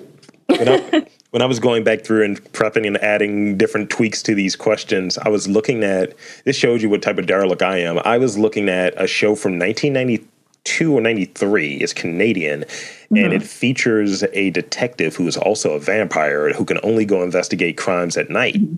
When 0.48 0.70
I, 0.70 1.08
when 1.32 1.42
I 1.42 1.46
was 1.46 1.60
going 1.60 1.84
back 1.84 2.04
through 2.04 2.24
and 2.24 2.42
prepping 2.54 2.88
and 2.88 2.98
adding 2.98 3.58
different 3.58 3.90
tweaks 3.90 4.22
to 4.24 4.36
these 4.36 4.56
questions, 4.56 5.18
I 5.18 5.30
was 5.30 5.48
looking 5.48 5.84
at 5.84 6.16
this 6.46 6.56
shows 6.56 6.82
you 6.82 6.90
what 6.90 7.02
type 7.02 7.18
of 7.18 7.26
derelict 7.26 7.62
I 7.62 7.80
am. 7.80 8.00
I 8.06 8.18
was 8.18 8.38
looking 8.38 8.70
at 8.70 8.94
a 9.02 9.08
show 9.08 9.36
from 9.36 9.58
1992 9.60 10.94
or 10.94 11.02
93. 11.02 11.76
It's 11.78 11.94
Canadian, 11.94 12.62
mm-hmm. 12.62 13.18
and 13.18 13.34
it 13.34 13.44
features 13.44 14.24
a 14.34 14.52
detective 14.52 15.16
who 15.16 15.28
is 15.28 15.36
also 15.36 15.74
a 15.74 15.80
vampire 15.80 16.54
who 16.54 16.64
can 16.64 16.80
only 16.84 17.06
go 17.06 17.24
investigate 17.24 17.78
crimes 17.78 18.16
at 18.16 18.30
night. 18.30 18.56
Mm-hmm. 18.56 18.76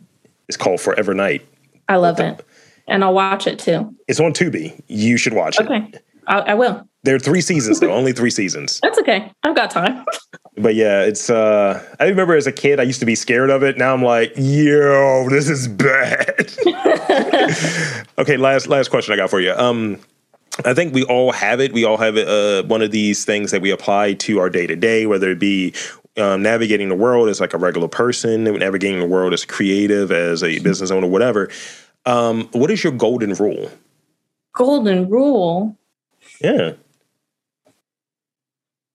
It's 0.48 0.58
called 0.58 0.80
Forever 0.80 1.14
Knight. 1.14 1.46
I 1.90 1.98
love 1.98 2.20
it, 2.20 2.44
and 2.88 3.04
I'll 3.04 3.14
watch 3.14 3.48
it 3.48 3.60
too. 3.60 3.94
It's 4.08 4.20
on 4.20 4.34
Tubi. 4.34 4.82
You 4.88 5.18
should 5.18 5.34
watch 5.34 5.60
okay. 5.60 5.76
it. 5.76 5.96
Okay, 5.96 6.00
I 6.28 6.54
will. 6.54 6.88
There 7.08 7.16
are 7.16 7.20
three 7.20 7.40
seasons 7.40 7.80
though, 7.80 7.94
only 7.94 8.12
three 8.12 8.30
seasons. 8.30 8.82
That's 8.82 9.00
okay. 9.00 9.32
I've 9.44 9.56
got 9.56 9.72
time. 9.72 10.04
but 10.58 10.76
yeah, 10.76 11.04
it's 11.04 11.30
uh 11.30 11.82
I 12.02 12.08
remember 12.08 12.36
as 12.36 12.48
a 12.48 12.52
kid 12.52 12.82
I 12.82 12.84
used 12.84 13.00
to 13.00 13.06
be 13.06 13.16
scared 13.16 13.50
of 13.50 13.64
it. 13.64 13.78
Now 13.78 13.94
I'm 13.94 14.04
like, 14.04 14.34
yo, 14.36 15.30
this 15.30 15.48
is 15.48 15.70
bad. 15.70 16.52
okay, 18.18 18.36
last 18.36 18.68
last 18.68 18.90
question 18.90 19.14
I 19.14 19.16
got 19.16 19.30
for 19.30 19.40
you. 19.40 19.54
Um 19.54 20.00
I 20.66 20.74
think 20.74 20.94
we 20.94 21.04
all 21.04 21.32
have 21.32 21.62
it. 21.62 21.72
We 21.72 21.86
all 21.86 21.96
have 21.96 22.18
it, 22.18 22.28
uh, 22.28 22.68
one 22.68 22.82
of 22.82 22.92
these 22.92 23.24
things 23.24 23.52
that 23.52 23.62
we 23.62 23.72
apply 23.72 24.14
to 24.14 24.40
our 24.40 24.50
day 24.50 24.68
to 24.68 24.76
day, 24.76 25.06
whether 25.06 25.32
it 25.32 25.40
be 25.40 25.74
um, 26.18 26.42
navigating 26.42 26.90
the 26.90 26.96
world 26.96 27.30
as 27.30 27.40
like 27.40 27.54
a 27.54 27.58
regular 27.58 27.88
person, 27.88 28.44
navigating 28.44 29.00
the 29.00 29.06
world 29.06 29.34
as 29.34 29.46
creative, 29.46 30.12
as 30.12 30.44
a 30.44 30.58
business 30.60 30.90
owner, 30.90 31.06
whatever. 31.06 31.50
Um, 32.08 32.50
what 32.54 32.72
is 32.72 32.84
your 32.84 32.92
golden 32.92 33.34
rule? 33.36 33.70
Golden 34.54 35.08
rule. 35.08 35.78
Yeah. 36.42 36.72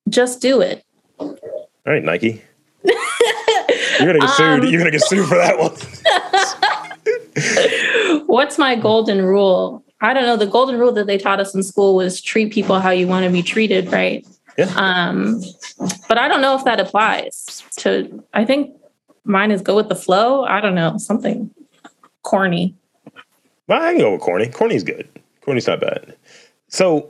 Just 0.09 0.41
do 0.41 0.61
it. 0.61 0.85
All 1.19 1.39
right, 1.87 2.03
Nike. 2.03 2.43
You're 2.85 4.13
gonna 4.13 4.19
get 4.19 4.31
sued. 4.37 4.65
Um, 4.65 4.71
You're 4.71 4.81
gonna 4.81 4.91
get 4.91 5.03
sued 5.03 5.29
for 5.29 5.37
that 5.37 5.59
one. 5.59 5.73
What's 8.27 8.59
my 8.59 8.75
golden 8.77 9.23
rule? 9.23 9.85
I 10.01 10.13
don't 10.15 10.25
know. 10.25 10.37
The 10.37 10.47
golden 10.47 10.79
rule 10.79 10.93
that 10.93 11.07
they 11.07 11.19
taught 11.19 11.41
us 11.41 11.55
in 11.55 11.63
school 11.63 11.95
was 11.95 12.21
treat 12.21 12.53
people 12.53 12.81
how 12.81 12.91
you 12.91 13.07
want 13.07 13.25
to 13.25 13.31
be 13.31 13.43
treated, 13.43 13.93
right? 13.93 14.27
Yeah. 14.59 14.73
Um, 14.77 15.41
but 16.09 16.19
I 16.19 16.29
don't 16.29 16.43
know 16.43 16.57
if 16.57 16.65
that 16.65 16.81
applies 16.81 17.63
to. 17.79 18.23
I 18.35 18.45
think 18.45 18.75
mine 19.25 19.51
is 19.51 19.63
go 19.63 19.77
with 19.77 19.89
the 19.89 19.95
flow. 19.95 20.45
I 20.45 20.61
don't 20.61 20.75
know 20.75 20.99
something 20.99 21.51
corny. 22.23 22.75
Well, 23.69 23.81
I 23.81 23.93
can 23.93 24.01
go 24.01 24.13
with 24.13 24.21
corny. 24.21 24.49
Corny's 24.49 24.83
good. 24.83 25.09
Corny's 25.43 25.67
not 25.67 25.81
bad. 25.81 26.17
So 26.69 27.09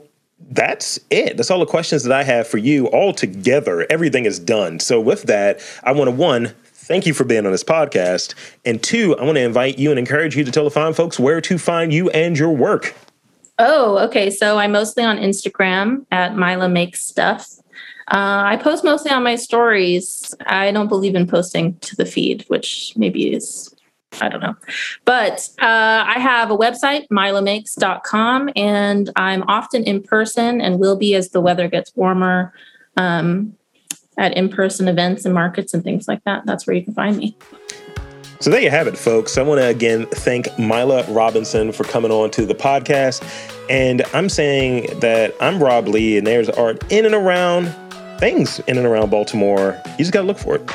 that's 0.51 0.99
it. 1.09 1.37
That's 1.37 1.49
all 1.49 1.59
the 1.59 1.65
questions 1.65 2.03
that 2.03 2.11
I 2.11 2.23
have 2.23 2.47
for 2.47 2.57
you 2.57 2.87
all 2.87 3.13
together. 3.13 3.85
Everything 3.89 4.25
is 4.25 4.39
done. 4.39 4.79
So 4.79 4.99
with 4.99 5.23
that, 5.23 5.61
I 5.83 5.91
want 5.91 6.09
to 6.09 6.15
one, 6.15 6.53
thank 6.73 7.05
you 7.05 7.13
for 7.13 7.23
being 7.23 7.45
on 7.45 7.51
this 7.51 7.63
podcast. 7.63 8.35
And 8.65 8.81
two, 8.81 9.17
I 9.17 9.23
want 9.23 9.37
to 9.37 9.41
invite 9.41 9.77
you 9.77 9.89
and 9.89 9.99
encourage 9.99 10.35
you 10.35 10.43
to 10.43 10.51
tell 10.51 10.63
the 10.63 10.71
fine 10.71 10.93
folks 10.93 11.19
where 11.19 11.41
to 11.41 11.57
find 11.57 11.93
you 11.93 12.09
and 12.09 12.37
your 12.37 12.51
work. 12.51 12.95
Oh, 13.59 13.97
okay. 13.99 14.29
So 14.29 14.57
I'm 14.57 14.71
mostly 14.71 15.03
on 15.03 15.17
Instagram 15.17 16.05
at 16.11 16.35
Myla 16.35 16.69
Makes 16.69 17.03
Stuff. 17.05 17.47
Uh, 18.09 18.43
I 18.45 18.57
post 18.57 18.83
mostly 18.83 19.11
on 19.11 19.23
my 19.23 19.35
stories. 19.35 20.35
I 20.45 20.71
don't 20.71 20.89
believe 20.89 21.15
in 21.15 21.25
posting 21.25 21.77
to 21.79 21.95
the 21.95 22.05
feed, 22.05 22.43
which 22.47 22.93
maybe 22.97 23.33
is 23.33 23.72
I 24.21 24.29
don't 24.29 24.41
know. 24.41 24.55
But 25.05 25.49
uh, 25.61 26.03
I 26.07 26.19
have 26.19 26.51
a 26.51 26.57
website, 26.57 27.07
mylamakes.com, 27.09 28.49
and 28.55 29.09
I'm 29.15 29.43
often 29.43 29.83
in 29.83 30.01
person 30.03 30.61
and 30.61 30.79
will 30.79 30.95
be 30.95 31.15
as 31.15 31.29
the 31.29 31.41
weather 31.41 31.67
gets 31.67 31.95
warmer 31.95 32.53
um, 32.97 33.55
at 34.17 34.35
in 34.37 34.49
person 34.49 34.87
events 34.87 35.25
and 35.25 35.33
markets 35.33 35.73
and 35.73 35.83
things 35.83 36.07
like 36.07 36.23
that. 36.25 36.45
That's 36.45 36.67
where 36.67 36.75
you 36.75 36.83
can 36.83 36.93
find 36.93 37.17
me. 37.17 37.35
So 38.39 38.49
there 38.49 38.59
you 38.59 38.69
have 38.69 38.87
it, 38.87 38.97
folks. 38.97 39.37
I 39.37 39.41
want 39.41 39.61
to 39.61 39.67
again 39.67 40.05
thank 40.07 40.47
Myla 40.59 41.05
Robinson 41.09 41.71
for 41.71 41.85
coming 41.85 42.11
on 42.11 42.29
to 42.31 42.45
the 42.45 42.53
podcast. 42.53 43.23
And 43.69 44.01
I'm 44.13 44.27
saying 44.27 44.99
that 44.99 45.33
I'm 45.39 45.63
Rob 45.63 45.87
Lee, 45.87 46.17
and 46.17 46.27
there's 46.27 46.49
art 46.49 46.83
in 46.91 47.05
and 47.05 47.15
around 47.15 47.73
things 48.19 48.59
in 48.67 48.77
and 48.77 48.85
around 48.85 49.11
Baltimore. 49.11 49.81
You 49.85 49.97
just 49.99 50.11
got 50.11 50.21
to 50.21 50.27
look 50.27 50.37
for 50.37 50.55
it. 50.55 50.69